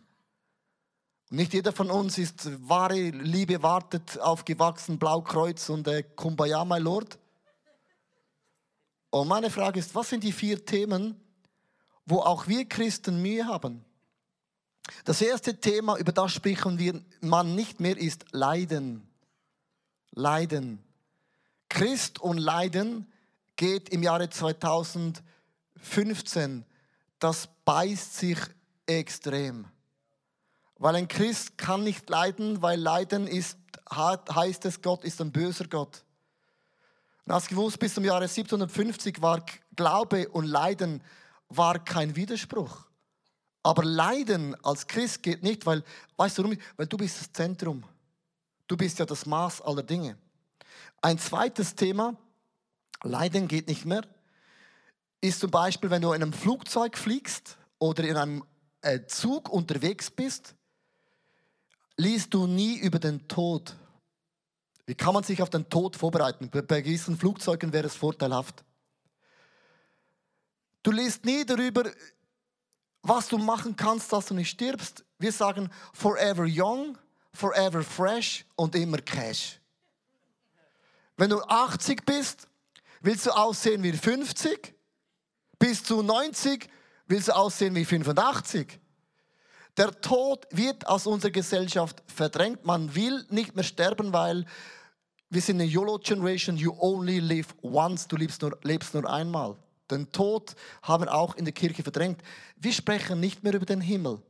nicht 1.30 1.54
jeder 1.54 1.72
von 1.72 1.90
uns 1.90 2.18
ist 2.18 2.50
wahre 2.68 3.10
Liebe 3.10 3.62
wartet 3.62 4.18
aufgewachsen, 4.18 4.98
Blaukreuz 4.98 5.68
und 5.70 5.88
äh, 5.88 6.02
Kumbaya, 6.02 6.64
my 6.64 6.78
Lord. 6.78 7.18
Und 9.10 9.28
meine 9.28 9.50
Frage 9.50 9.80
ist, 9.80 9.94
was 9.94 10.10
sind 10.10 10.22
die 10.22 10.32
vier 10.32 10.64
Themen, 10.64 11.18
wo 12.06 12.20
auch 12.20 12.46
wir 12.46 12.66
Christen 12.66 13.20
Mühe 13.20 13.46
haben. 13.46 13.84
Das 15.04 15.20
erste 15.20 15.60
Thema, 15.60 15.98
über 15.98 16.12
das 16.12 16.32
sprechen 16.32 16.78
wir 16.78 17.02
man 17.20 17.54
nicht 17.54 17.80
mehr, 17.80 17.98
ist 17.98 18.24
Leiden. 18.30 19.06
Leiden. 20.12 20.82
Christ 21.68 22.20
und 22.20 22.38
Leiden 22.38 23.12
geht 23.56 23.88
im 23.88 24.00
Jahre 24.02 24.30
2015, 24.30 26.64
das 27.18 27.48
beißt 27.64 28.16
sich 28.16 28.38
extrem. 28.86 29.66
Weil 30.78 30.94
ein 30.96 31.08
Christ 31.08 31.56
kann 31.58 31.84
nicht 31.84 32.08
leiden, 32.08 32.62
weil 32.62 32.78
Leiden 32.78 33.26
ist, 33.26 33.58
heißt 33.90 34.64
es, 34.66 34.80
Gott 34.82 35.02
ist 35.04 35.20
ein 35.20 35.32
böser 35.32 35.66
Gott. 35.66 36.04
Und 37.24 37.32
hast 37.32 37.48
gewusst, 37.48 37.80
bis 37.80 37.94
zum 37.94 38.04
Jahre 38.04 38.24
1750 38.24 39.20
war 39.20 39.44
Glaube 39.74 40.28
und 40.28 40.44
Leiden 40.44 41.02
war 41.48 41.82
kein 41.82 42.16
Widerspruch. 42.16 42.86
Aber 43.62 43.84
Leiden 43.84 44.54
als 44.64 44.86
Christ 44.86 45.22
geht 45.22 45.42
nicht, 45.42 45.66
weil, 45.66 45.82
weißt 46.16 46.38
du 46.38 46.44
warum? 46.44 46.56
Weil 46.76 46.86
du 46.86 46.96
bist 46.96 47.20
das 47.20 47.32
Zentrum. 47.32 47.82
Du 48.66 48.76
bist 48.76 48.98
ja 48.98 49.06
das 49.06 49.26
Maß 49.26 49.60
aller 49.62 49.82
Dinge. 49.82 50.16
Ein 51.02 51.18
zweites 51.18 51.74
Thema, 51.74 52.16
Leiden 53.02 53.48
geht 53.48 53.68
nicht 53.68 53.84
mehr, 53.84 54.02
ist 55.20 55.40
zum 55.40 55.50
Beispiel, 55.50 55.90
wenn 55.90 56.02
du 56.02 56.12
in 56.12 56.22
einem 56.22 56.32
Flugzeug 56.32 56.96
fliegst 56.96 57.56
oder 57.78 58.04
in 58.04 58.16
einem 58.16 58.44
äh, 58.82 59.00
Zug 59.06 59.48
unterwegs 59.48 60.10
bist, 60.10 60.54
liest 61.96 62.34
du 62.34 62.46
nie 62.46 62.78
über 62.78 62.98
den 62.98 63.26
Tod. 63.28 63.74
Wie 64.86 64.94
kann 64.94 65.14
man 65.14 65.24
sich 65.24 65.42
auf 65.42 65.50
den 65.50 65.68
Tod 65.68 65.96
vorbereiten? 65.96 66.50
Bei 66.50 66.80
gewissen 66.80 67.16
Flugzeugen 67.18 67.72
wäre 67.72 67.86
es 67.86 67.96
vorteilhaft. 67.96 68.64
Du 70.86 70.92
liest 70.92 71.24
nie 71.24 71.44
darüber, 71.44 71.90
was 73.02 73.26
du 73.26 73.38
machen 73.38 73.74
kannst, 73.74 74.12
dass 74.12 74.26
du 74.26 74.34
nicht 74.34 74.50
stirbst. 74.50 75.04
Wir 75.18 75.32
sagen 75.32 75.68
forever 75.92 76.46
young, 76.46 76.96
forever 77.32 77.82
fresh 77.82 78.44
und 78.54 78.72
immer 78.76 78.98
cash. 78.98 79.58
Wenn 81.16 81.30
du 81.30 81.42
80 81.42 82.06
bist, 82.06 82.46
willst 83.00 83.26
du 83.26 83.32
aussehen 83.32 83.82
wie 83.82 83.90
50. 83.94 84.76
Bis 85.58 85.82
zu 85.82 86.02
90 86.02 86.68
willst 87.08 87.26
du 87.26 87.32
aussehen 87.34 87.74
wie 87.74 87.84
85. 87.84 88.78
Der 89.76 90.00
Tod 90.00 90.46
wird 90.52 90.86
aus 90.86 91.08
unserer 91.08 91.32
Gesellschaft 91.32 92.00
verdrängt. 92.06 92.64
Man 92.64 92.94
will 92.94 93.26
nicht 93.30 93.56
mehr 93.56 93.64
sterben, 93.64 94.12
weil 94.12 94.46
wir 95.30 95.42
sind 95.42 95.56
eine 95.56 95.68
YOLO-Generation. 95.68 96.56
You 96.56 96.76
only 96.78 97.18
live 97.18 97.56
once. 97.60 98.06
Du 98.06 98.14
lebst 98.14 98.40
nur, 98.40 98.56
lebst 98.62 98.94
nur 98.94 99.12
einmal. 99.12 99.56
Den 99.90 100.10
Tod 100.12 100.54
haben 100.82 101.08
auch 101.08 101.36
in 101.36 101.44
der 101.44 101.54
Kirche 101.54 101.82
verdrängt. 101.82 102.20
Wir 102.56 102.72
sprechen 102.72 103.20
nicht 103.20 103.42
mehr 103.42 103.54
über 103.54 103.66
den 103.66 103.80
Himmel. 103.80 104.20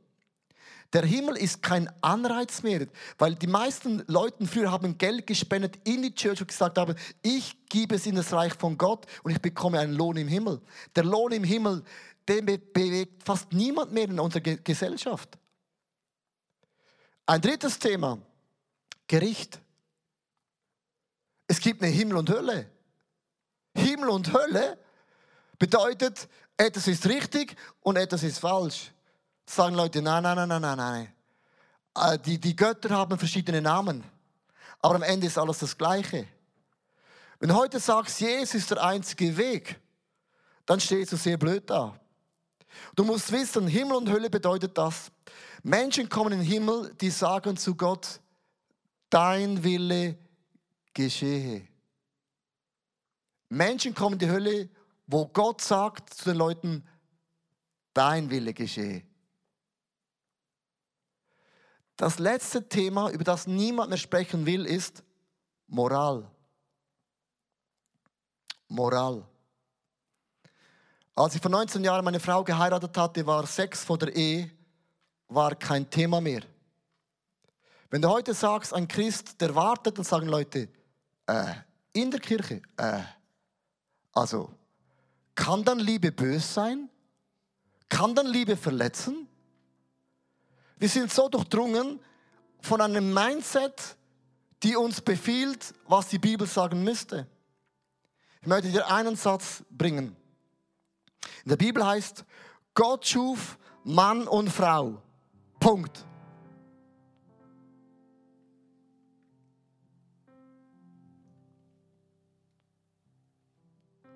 Der 0.93 1.03
Himmel 1.03 1.35
ist 1.35 1.61
kein 1.61 1.89
Anreiz 2.01 2.63
mehr, 2.63 2.87
weil 3.17 3.35
die 3.35 3.47
meisten 3.47 4.03
Leute 4.07 4.45
früher 4.47 4.71
haben 4.71 4.97
Geld 4.97 5.27
gespendet 5.27 5.77
in 5.83 6.01
die 6.01 6.15
Church 6.15 6.39
und 6.39 6.47
gesagt 6.47 6.77
haben, 6.77 6.95
ich 7.21 7.57
gebe 7.67 7.95
es 7.95 8.05
in 8.05 8.15
das 8.15 8.31
Reich 8.31 8.53
von 8.53 8.77
Gott 8.77 9.05
und 9.23 9.31
ich 9.31 9.41
bekomme 9.41 9.79
einen 9.79 9.93
Lohn 9.93 10.15
im 10.15 10.29
Himmel. 10.29 10.61
Der 10.95 11.03
Lohn 11.03 11.33
im 11.33 11.43
Himmel, 11.43 11.83
den 12.27 12.45
bewegt 12.45 13.21
fast 13.23 13.51
niemand 13.51 13.91
mehr 13.91 14.05
in 14.05 14.19
unserer 14.19 14.41
Gesellschaft. 14.41 15.37
Ein 17.25 17.41
drittes 17.41 17.77
Thema, 17.77 18.19
Gericht. 19.07 19.59
Es 21.47 21.59
gibt 21.59 21.81
eine 21.83 21.91
Himmel 21.91 22.17
und 22.17 22.29
Hölle. 22.29 22.69
Himmel 23.75 24.09
und 24.09 24.31
Hölle 24.31 24.77
bedeutet, 25.59 26.27
etwas 26.57 26.87
ist 26.87 27.05
richtig 27.07 27.55
und 27.81 27.95
etwas 27.95 28.23
ist 28.23 28.39
falsch. 28.39 28.91
Das 29.45 29.55
sagen 29.55 29.75
Leute, 29.75 30.01
nein, 30.01 30.23
nein, 30.23 30.35
nein, 30.35 30.49
nein, 30.49 30.61
nein, 30.61 30.77
nein. 30.77 31.13
Äh, 31.95 32.19
die, 32.19 32.39
die 32.39 32.55
Götter 32.55 32.89
haben 32.89 33.17
verschiedene 33.17 33.61
Namen, 33.61 34.03
aber 34.79 34.95
am 34.95 35.03
Ende 35.03 35.27
ist 35.27 35.37
alles 35.37 35.59
das 35.59 35.77
Gleiche. 35.77 36.27
Wenn 37.39 37.49
du 37.49 37.55
heute 37.55 37.79
sagst, 37.79 38.19
Jesus 38.19 38.55
ist 38.55 38.71
der 38.71 38.83
einzige 38.83 39.37
Weg, 39.37 39.79
dann 40.65 40.79
stehst 40.79 41.11
du 41.11 41.15
sehr 41.17 41.37
blöd 41.37 41.69
da. 41.69 41.97
Du 42.95 43.03
musst 43.03 43.31
wissen, 43.31 43.67
Himmel 43.67 43.97
und 43.97 44.09
Hölle 44.09 44.29
bedeutet 44.29 44.77
das. 44.77 45.11
Menschen 45.63 46.09
kommen 46.09 46.33
in 46.33 46.39
den 46.39 46.47
Himmel, 46.47 46.93
die 46.99 47.09
sagen 47.09 47.57
zu 47.57 47.75
Gott, 47.75 48.19
dein 49.09 49.63
Wille 49.63 50.17
geschehe. 50.93 51.67
Menschen 53.49 53.93
kommen 53.93 54.13
in 54.13 54.19
die 54.19 54.29
Hölle, 54.29 54.69
wo 55.07 55.25
Gott 55.25 55.61
sagt 55.61 56.13
zu 56.13 56.25
den 56.25 56.37
Leuten, 56.37 56.87
dein 57.93 58.29
Wille 58.29 58.53
geschehe. 58.53 59.03
Das 61.95 62.19
letzte 62.19 62.69
Thema, 62.69 63.09
über 63.09 63.23
das 63.23 63.47
niemand 63.47 63.89
mehr 63.89 63.97
sprechen 63.97 64.45
will, 64.45 64.65
ist 64.65 65.03
Moral. 65.65 66.29
Moral. 68.67 69.27
Als 71.15 71.33
ich 71.33 71.41
vor 71.41 71.49
19 71.49 71.83
Jahren 71.83 72.05
meine 72.05 72.19
Frau 72.19 72.43
geheiratet 72.43 72.95
hatte, 72.95 73.25
war 73.25 73.47
Sex 73.47 73.83
vor 73.83 73.97
der 73.97 74.15
Ehe 74.15 74.51
war 75.27 75.55
kein 75.55 75.89
Thema 75.89 76.21
mehr. 76.21 76.41
Wenn 77.89 78.01
du 78.01 78.09
heute 78.09 78.33
sagst, 78.33 78.73
ein 78.73 78.87
Christ, 78.87 79.39
der 79.41 79.55
wartet, 79.55 79.97
dann 79.97 80.05
sagen 80.05 80.27
Leute, 80.27 80.69
äh, 81.25 81.53
in 81.93 82.11
der 82.11 82.19
Kirche, 82.19 82.61
äh, 82.77 83.01
also, 84.13 84.51
kann 85.37 85.63
dann 85.63 85.77
Liebe 85.79 86.11
bös 86.11 86.55
sein? 86.55 86.89
Kann 87.87 88.15
dann 88.15 88.25
Liebe 88.25 88.57
verletzen? 88.57 89.29
Wir 90.77 90.89
sind 90.89 91.13
so 91.13 91.29
durchdrungen 91.29 91.99
von 92.59 92.81
einem 92.81 93.13
Mindset, 93.13 93.95
die 94.63 94.75
uns 94.75 94.99
befiehlt, 94.99 95.75
was 95.87 96.09
die 96.09 96.17
Bibel 96.17 96.47
sagen 96.47 96.83
müsste. 96.83 97.27
Ich 98.41 98.47
möchte 98.47 98.71
dir 98.71 98.91
einen 98.91 99.15
Satz 99.15 99.63
bringen. 99.69 100.15
In 101.43 101.49
der 101.49 101.55
Bibel 101.55 101.85
heißt, 101.85 102.25
Gott 102.73 103.05
schuf 103.05 103.59
Mann 103.83 104.27
und 104.27 104.49
Frau. 104.49 105.01
Punkt. 105.59 106.03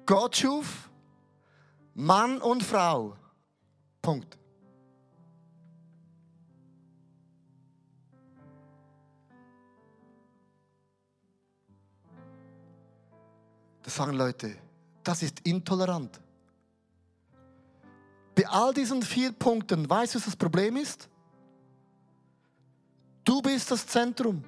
Gott 0.08 0.36
schuf 0.36 0.91
Mann 2.02 2.42
und 2.42 2.64
Frau. 2.64 3.16
Punkt. 4.02 4.36
Das 13.84 13.96
sagen 13.96 14.14
Leute, 14.14 14.58
das 15.04 15.22
ist 15.22 15.42
intolerant. 15.42 16.20
Bei 18.34 18.48
all 18.48 18.74
diesen 18.74 19.04
vier 19.04 19.32
Punkten, 19.32 19.88
weißt 19.88 20.16
du, 20.16 20.18
was 20.18 20.26
das 20.26 20.36
Problem 20.36 20.78
ist? 20.78 21.08
Du 23.24 23.44
bist 23.44 23.70
das 23.70 23.86
Zentrum. 23.86 24.44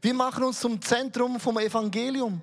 Wir 0.00 0.14
machen 0.14 0.44
uns 0.44 0.60
zum 0.60 0.80
Zentrum 0.80 1.40
vom 1.40 1.58
Evangelium. 1.58 2.40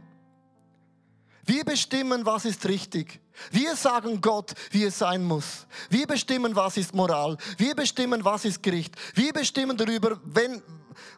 Wir 1.49 1.65
bestimmen, 1.65 2.23
was 2.27 2.45
ist 2.45 2.63
richtig. 2.67 3.19
Wir 3.49 3.75
sagen 3.75 4.21
Gott, 4.21 4.53
wie 4.69 4.83
es 4.83 4.99
sein 4.99 5.23
muss. 5.23 5.65
Wir 5.89 6.05
bestimmen, 6.05 6.55
was 6.55 6.77
ist 6.77 6.93
Moral. 6.93 7.37
Wir 7.57 7.73
bestimmen, 7.73 8.23
was 8.23 8.45
ist 8.45 8.61
Gericht. 8.61 8.95
Wir 9.15 9.33
bestimmen 9.33 9.75
darüber, 9.75 10.21
wenn, 10.25 10.61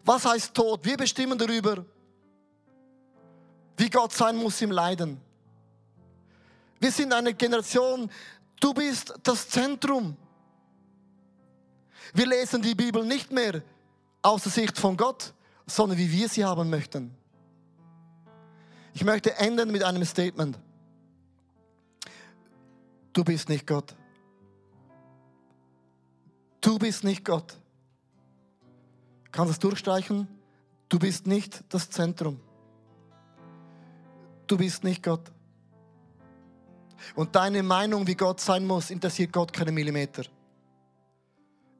was 0.05 0.23
heißt 0.23 0.53
Tod. 0.53 0.85
Wir 0.85 0.95
bestimmen 0.95 1.37
darüber, 1.37 1.83
wie 3.75 3.89
Gott 3.89 4.13
sein 4.13 4.37
muss 4.37 4.61
im 4.61 4.71
Leiden. 4.71 5.19
Wir 6.79 6.93
sind 6.93 7.11
eine 7.11 7.33
Generation, 7.33 8.09
du 8.61 8.73
bist 8.73 9.13
das 9.23 9.49
Zentrum. 9.49 10.15
Wir 12.13 12.27
lesen 12.27 12.61
die 12.61 12.73
Bibel 12.73 13.03
nicht 13.03 13.33
mehr 13.33 13.61
aus 14.21 14.43
der 14.43 14.53
Sicht 14.53 14.77
von 14.77 14.95
Gott, 14.95 15.33
sondern 15.67 15.97
wie 15.97 16.09
wir 16.09 16.29
sie 16.29 16.45
haben 16.45 16.69
möchten. 16.69 17.17
Ich 18.93 19.03
möchte 19.03 19.35
enden 19.37 19.71
mit 19.71 19.83
einem 19.83 20.05
Statement. 20.05 20.59
Du 23.13 23.23
bist 23.23 23.49
nicht 23.49 23.67
Gott. 23.67 23.95
Du 26.61 26.77
bist 26.77 27.03
nicht 27.03 27.25
Gott. 27.25 27.57
Kannst 29.31 29.49
du 29.49 29.53
es 29.53 29.59
durchstreichen? 29.59 30.27
Du 30.89 30.99
bist 30.99 31.25
nicht 31.25 31.63
das 31.69 31.89
Zentrum. 31.89 32.39
Du 34.47 34.57
bist 34.57 34.83
nicht 34.83 35.03
Gott. 35.03 35.31
Und 37.15 37.35
deine 37.35 37.63
Meinung, 37.63 38.05
wie 38.07 38.15
Gott 38.15 38.39
sein 38.39 38.65
muss, 38.65 38.89
interessiert 38.89 39.31
Gott 39.31 39.51
keine 39.51 39.71
Millimeter. 39.71 40.23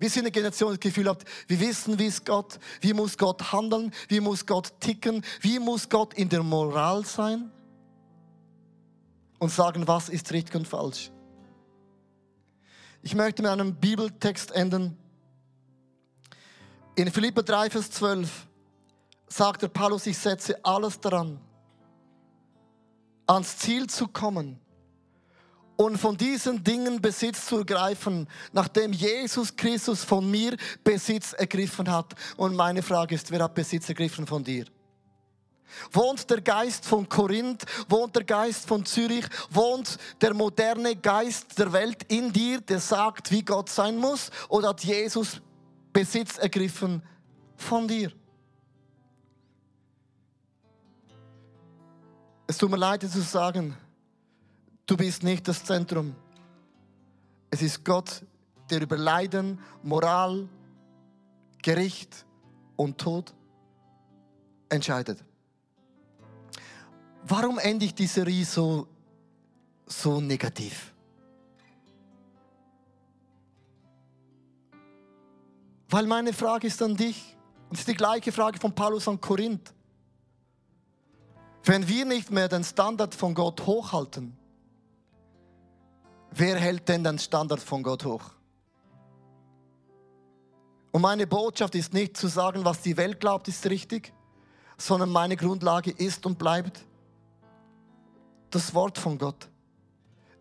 Wir 0.02 0.10
sind 0.10 0.24
eine 0.24 0.32
Generation, 0.32 0.72
die 0.72 0.80
das 0.80 0.82
Gefühl 0.82 1.08
hat, 1.08 1.24
wir 1.46 1.60
wissen, 1.60 2.00
wie 2.00 2.08
ist 2.08 2.26
Gott, 2.26 2.58
wie 2.80 2.92
muss 2.92 3.20
Gott 3.20 3.52
handeln, 3.52 3.94
wie 4.08 4.20
muss 4.20 4.48
Gott 4.48 4.74
ticken, 4.80 5.24
wie 5.42 5.60
muss 5.60 5.88
Gott 5.90 6.16
in 6.16 6.28
der 6.28 6.42
Moral 6.42 7.06
sein 7.06 7.52
und 9.38 9.52
sagen, 9.52 9.88
was 9.88 10.10
ist 10.10 10.32
richtig 10.32 10.56
und 10.56 10.68
falsch. 10.68 11.12
Ich 13.04 13.14
möchte 13.14 13.44
mit 13.44 13.52
einem 13.52 13.76
Bibeltext 13.76 14.50
enden. 14.54 14.98
In 16.96 17.12
Philipper 17.12 17.44
3, 17.44 17.70
Vers 17.70 17.92
12 17.92 18.48
sagt 19.28 19.62
der 19.62 19.68
Paulus, 19.68 20.08
ich 20.08 20.18
setze 20.18 20.66
alles 20.66 21.00
daran, 21.00 21.40
ans 23.28 23.56
Ziel 23.60 23.86
zu 23.86 24.08
kommen 24.08 24.60
und 25.82 25.98
von 25.98 26.16
diesen 26.16 26.64
Dingen 26.64 27.02
Besitz 27.02 27.48
zu 27.48 27.58
ergreifen, 27.58 28.28
nachdem 28.52 28.94
Jesus 28.94 29.56
Christus 29.56 30.04
von 30.04 30.30
mir 30.30 30.56
Besitz 30.84 31.34
ergriffen 31.34 31.90
hat. 31.92 32.14
Und 32.38 32.56
meine 32.56 32.84
Frage 32.84 33.16
ist, 33.16 33.32
wer 33.32 33.44
hat 33.44 33.56
Besitz 33.56 33.90
ergriffen 33.90 34.28
von 34.28 34.44
dir? 34.44 34.66
Wohnt 35.92 36.30
der 36.30 36.42
Geist 36.42 36.86
von 36.86 37.10
Korinth, 37.10 37.66
wohnt 37.90 38.16
der 38.16 38.26
Geist 38.26 38.68
von 38.68 38.86
Zürich, 38.86 39.26
wohnt 39.50 39.98
der 40.22 40.36
moderne 40.36 40.96
Geist 40.96 41.58
der 41.58 41.74
Welt 41.74 42.04
in 42.12 42.32
dir, 42.32 42.62
der 42.62 42.80
sagt, 42.80 43.32
wie 43.32 43.44
Gott 43.44 43.70
sein 43.70 43.98
muss? 43.98 44.30
Oder 44.50 44.70
hat 44.70 44.84
Jesus 44.84 45.42
Besitz 45.92 46.38
ergriffen 46.38 47.02
von 47.56 47.88
dir? 47.88 48.12
Es 52.46 52.58
tut 52.58 52.70
mir 52.70 52.78
leid, 52.78 53.02
dir 53.02 53.10
zu 53.10 53.22
sagen, 53.22 53.76
du 54.92 54.98
bist 54.98 55.24
nicht 55.24 55.48
das 55.48 55.64
Zentrum. 55.64 56.14
Es 57.50 57.62
ist 57.62 57.86
Gott, 57.86 58.26
der 58.70 58.82
über 58.82 58.98
Leiden, 58.98 59.58
Moral, 59.84 60.50
Gericht 61.62 62.26
und 62.76 62.98
Tod 62.98 63.34
entscheidet. 64.68 65.24
Warum 67.24 67.58
ende 67.58 67.86
ich 67.86 67.96
die 67.96 68.06
Serie 68.06 68.44
so, 68.44 68.86
so 69.86 70.20
negativ? 70.20 70.94
Weil 75.88 76.06
meine 76.06 76.34
Frage 76.34 76.68
ist 76.68 76.82
an 76.82 76.98
dich, 76.98 77.38
und 77.70 77.76
es 77.76 77.80
ist 77.80 77.88
die 77.88 77.94
gleiche 77.94 78.34
Frage 78.34 78.60
von 78.60 78.76
Paulus 78.76 79.08
an 79.08 79.22
Korinth. 79.22 79.74
Wenn 81.64 81.88
wir 81.88 82.04
nicht 82.04 82.30
mehr 82.30 82.50
den 82.50 82.66
Standard 82.66 83.16
von 83.16 83.34
Gott 83.34 83.66
hochhalten, 83.66 84.41
wer 86.32 86.58
hält 86.58 86.88
denn 86.88 87.04
den 87.04 87.20
Standard 87.20 87.60
von 87.60 87.84
Gott 87.84 88.06
hoch? 88.06 88.32
Und 90.92 91.02
meine 91.02 91.26
Botschaft 91.28 91.76
ist 91.76 91.94
nicht 91.94 92.18
zu 92.18 92.28
sagen, 92.28 92.66
was 92.66 92.82
die 92.82 92.98
Welt 92.98 93.20
glaubt, 93.20 93.48
ist 93.48 93.66
richtig, 93.70 94.14
sondern 94.78 95.10
meine 95.10 95.38
Grundlage 95.38 95.92
ist 95.92 96.26
und 96.26 96.38
bleibt 96.38 96.84
das 98.50 98.74
Wort 98.74 98.98
von 98.98 99.18
Gott, 99.18 99.48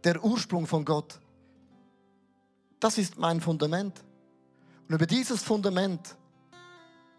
der 0.03 0.23
Ursprung 0.25 0.67
von 0.67 0.85
Gott. 0.85 1.21
Das 2.81 2.99
ist 2.99 3.19
mein 3.19 3.41
Fundament. 3.41 4.03
Und 4.89 4.95
über 4.97 5.07
dieses 5.07 5.43
Fundament 5.43 6.17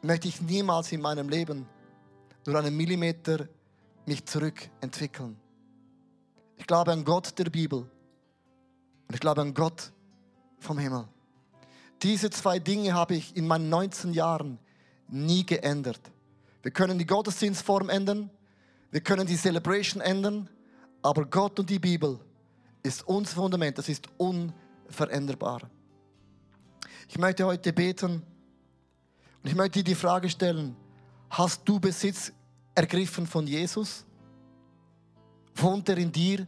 möchte 0.02 0.28
ich 0.28 0.42
niemals 0.42 0.92
in 0.92 1.00
meinem 1.00 1.30
Leben 1.30 1.68
nur 2.46 2.58
einen 2.58 2.76
Millimeter 2.76 3.48
mich 4.06 4.26
zurückentwickeln. 4.26 5.38
Ich 6.58 6.68
glaube 6.68 6.92
an 6.92 7.06
Gott 7.06 7.38
der 7.38 7.46
Bibel 7.46 7.90
und 9.12 9.16
ich 9.16 9.20
glaube 9.20 9.42
an 9.42 9.54
Gott 9.54 9.92
vom 10.60 10.78
Himmel. 10.78 11.06
Diese 12.02 12.30
zwei 12.30 12.60
Dinge 12.60 12.94
habe 12.94 13.16
ich 13.16 13.36
in 13.36 13.46
meinen 13.46 13.68
19 13.68 14.14
Jahren 14.14 14.58
nie 15.10 15.46
geändert. 15.46 16.00
Wir 16.64 16.72
können 16.72 16.98
die 16.98 17.06
Gottesdienstform 17.06 17.90
ändern, 17.90 18.30
wir 18.90 19.02
können 19.02 19.28
die 19.28 19.36
Celebration 19.36 20.02
ändern, 20.02 20.48
aber 21.02 21.26
Gott 21.26 21.60
und 21.60 21.70
die 21.70 21.78
Bibel 21.78 22.22
ist 22.84 23.06
unser 23.06 23.36
Fundament, 23.36 23.78
das 23.78 23.90
ist 23.90 24.08
unveränderbar. 24.16 25.70
Ich 27.10 27.18
möchte 27.18 27.46
heute 27.46 27.74
beten 27.74 28.24
und 29.44 29.50
ich 29.50 29.56
möchte 29.56 29.80
dir 29.80 29.84
die 29.84 29.96
Frage 29.96 30.30
stellen, 30.30 30.74
hast 31.30 31.68
du 31.68 31.82
Besitz 31.82 32.32
ergriffen 32.76 33.28
von 33.28 33.46
Jesus? 33.46 34.06
Wohnt 35.56 35.90
er 35.90 35.98
in 35.98 36.14
dir 36.14 36.48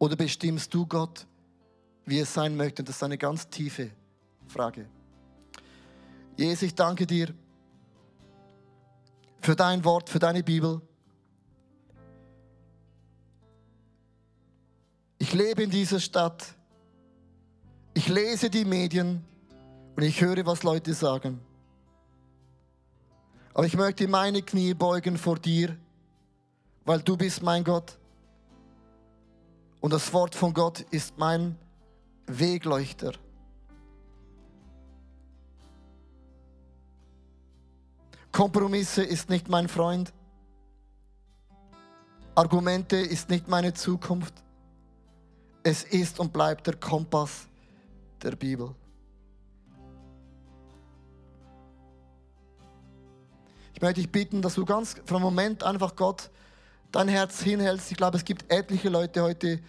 oder 0.00 0.16
bestimmst 0.16 0.74
du 0.74 0.84
Gott, 0.84 1.24
wie 2.08 2.20
es 2.20 2.32
sein 2.32 2.56
möchte? 2.56 2.82
das 2.82 2.96
ist 2.96 3.02
eine 3.02 3.18
ganz 3.18 3.48
tiefe 3.48 3.90
Frage. 4.46 4.88
Jesus, 6.36 6.62
ich 6.62 6.74
danke 6.74 7.06
dir 7.06 7.34
für 9.40 9.54
dein 9.54 9.84
Wort, 9.84 10.08
für 10.08 10.18
deine 10.18 10.42
Bibel. 10.42 10.80
Ich 15.18 15.34
lebe 15.34 15.62
in 15.64 15.70
dieser 15.70 16.00
Stadt. 16.00 16.54
Ich 17.92 18.08
lese 18.08 18.48
die 18.48 18.64
Medien 18.64 19.24
und 19.94 20.02
ich 20.02 20.20
höre, 20.20 20.46
was 20.46 20.62
Leute 20.62 20.94
sagen. 20.94 21.40
Aber 23.52 23.66
ich 23.66 23.76
möchte 23.76 24.06
meine 24.08 24.40
Knie 24.40 24.72
beugen 24.72 25.18
vor 25.18 25.38
dir, 25.38 25.76
weil 26.84 27.00
du 27.00 27.16
bist 27.16 27.42
mein 27.42 27.64
Gott. 27.64 27.98
Und 29.80 29.92
das 29.92 30.12
Wort 30.12 30.34
von 30.34 30.54
Gott 30.54 30.80
ist 30.90 31.18
mein 31.18 31.56
Wegleuchter. 32.28 33.12
Kompromisse 38.32 39.02
ist 39.02 39.30
nicht 39.30 39.48
mein 39.48 39.68
Freund. 39.68 40.12
Argumente 42.34 42.96
ist 42.96 43.30
nicht 43.30 43.48
meine 43.48 43.74
Zukunft. 43.74 44.34
Es 45.64 45.82
ist 45.82 46.20
und 46.20 46.32
bleibt 46.32 46.66
der 46.66 46.76
Kompass 46.76 47.48
der 48.22 48.36
Bibel. 48.36 48.74
Ich 53.74 53.82
möchte 53.82 54.00
dich 54.00 54.10
bitten, 54.10 54.42
dass 54.42 54.54
du 54.54 54.64
ganz 54.64 54.96
einen 55.08 55.22
Moment 55.22 55.62
einfach 55.64 55.96
Gott 55.96 56.30
dein 56.92 57.08
Herz 57.08 57.40
hinhältst. 57.40 57.90
Ich 57.90 57.96
glaube, 57.96 58.16
es 58.16 58.24
gibt 58.24 58.50
etliche 58.52 58.88
Leute 58.88 59.22
heute, 59.22 59.60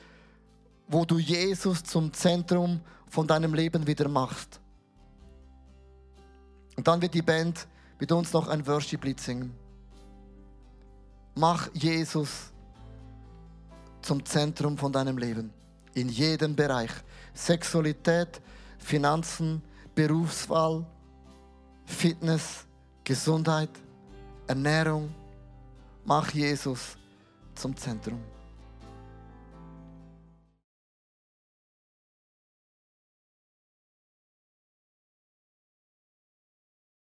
wo 0.90 1.06
du 1.06 1.20
Jesus 1.20 1.84
zum 1.84 2.12
Zentrum 2.12 2.82
von 3.08 3.26
deinem 3.26 3.54
Leben 3.54 3.86
wieder 3.88 4.10
machst. 4.10 4.60
Und 6.76 6.88
dann 6.88 7.02
wird 7.02 7.14
die 7.14 7.22
Band 7.22 7.68
mit 8.00 8.12
uns 8.12 8.34
noch 8.34 8.48
ein 8.48 8.66
Worship-Lied 8.66 9.20
singen. 9.20 9.54
Mach 11.36 11.70
Jesus 11.74 12.52
zum 14.02 14.26
Zentrum 14.26 14.78
von 14.78 14.92
deinem 14.92 15.18
Leben. 15.18 15.54
In 15.94 16.10
jedem 16.10 16.56
Bereich. 16.56 16.92
Sexualität, 17.34 18.42
Finanzen, 18.80 19.62
Berufswahl, 19.94 20.86
Fitness, 21.86 22.66
Gesundheit. 23.04 23.70
Ernährung. 24.48 25.14
Mach 26.06 26.32
Jesus 26.32 26.98
zum 27.54 27.78
Zentrum. 27.78 28.20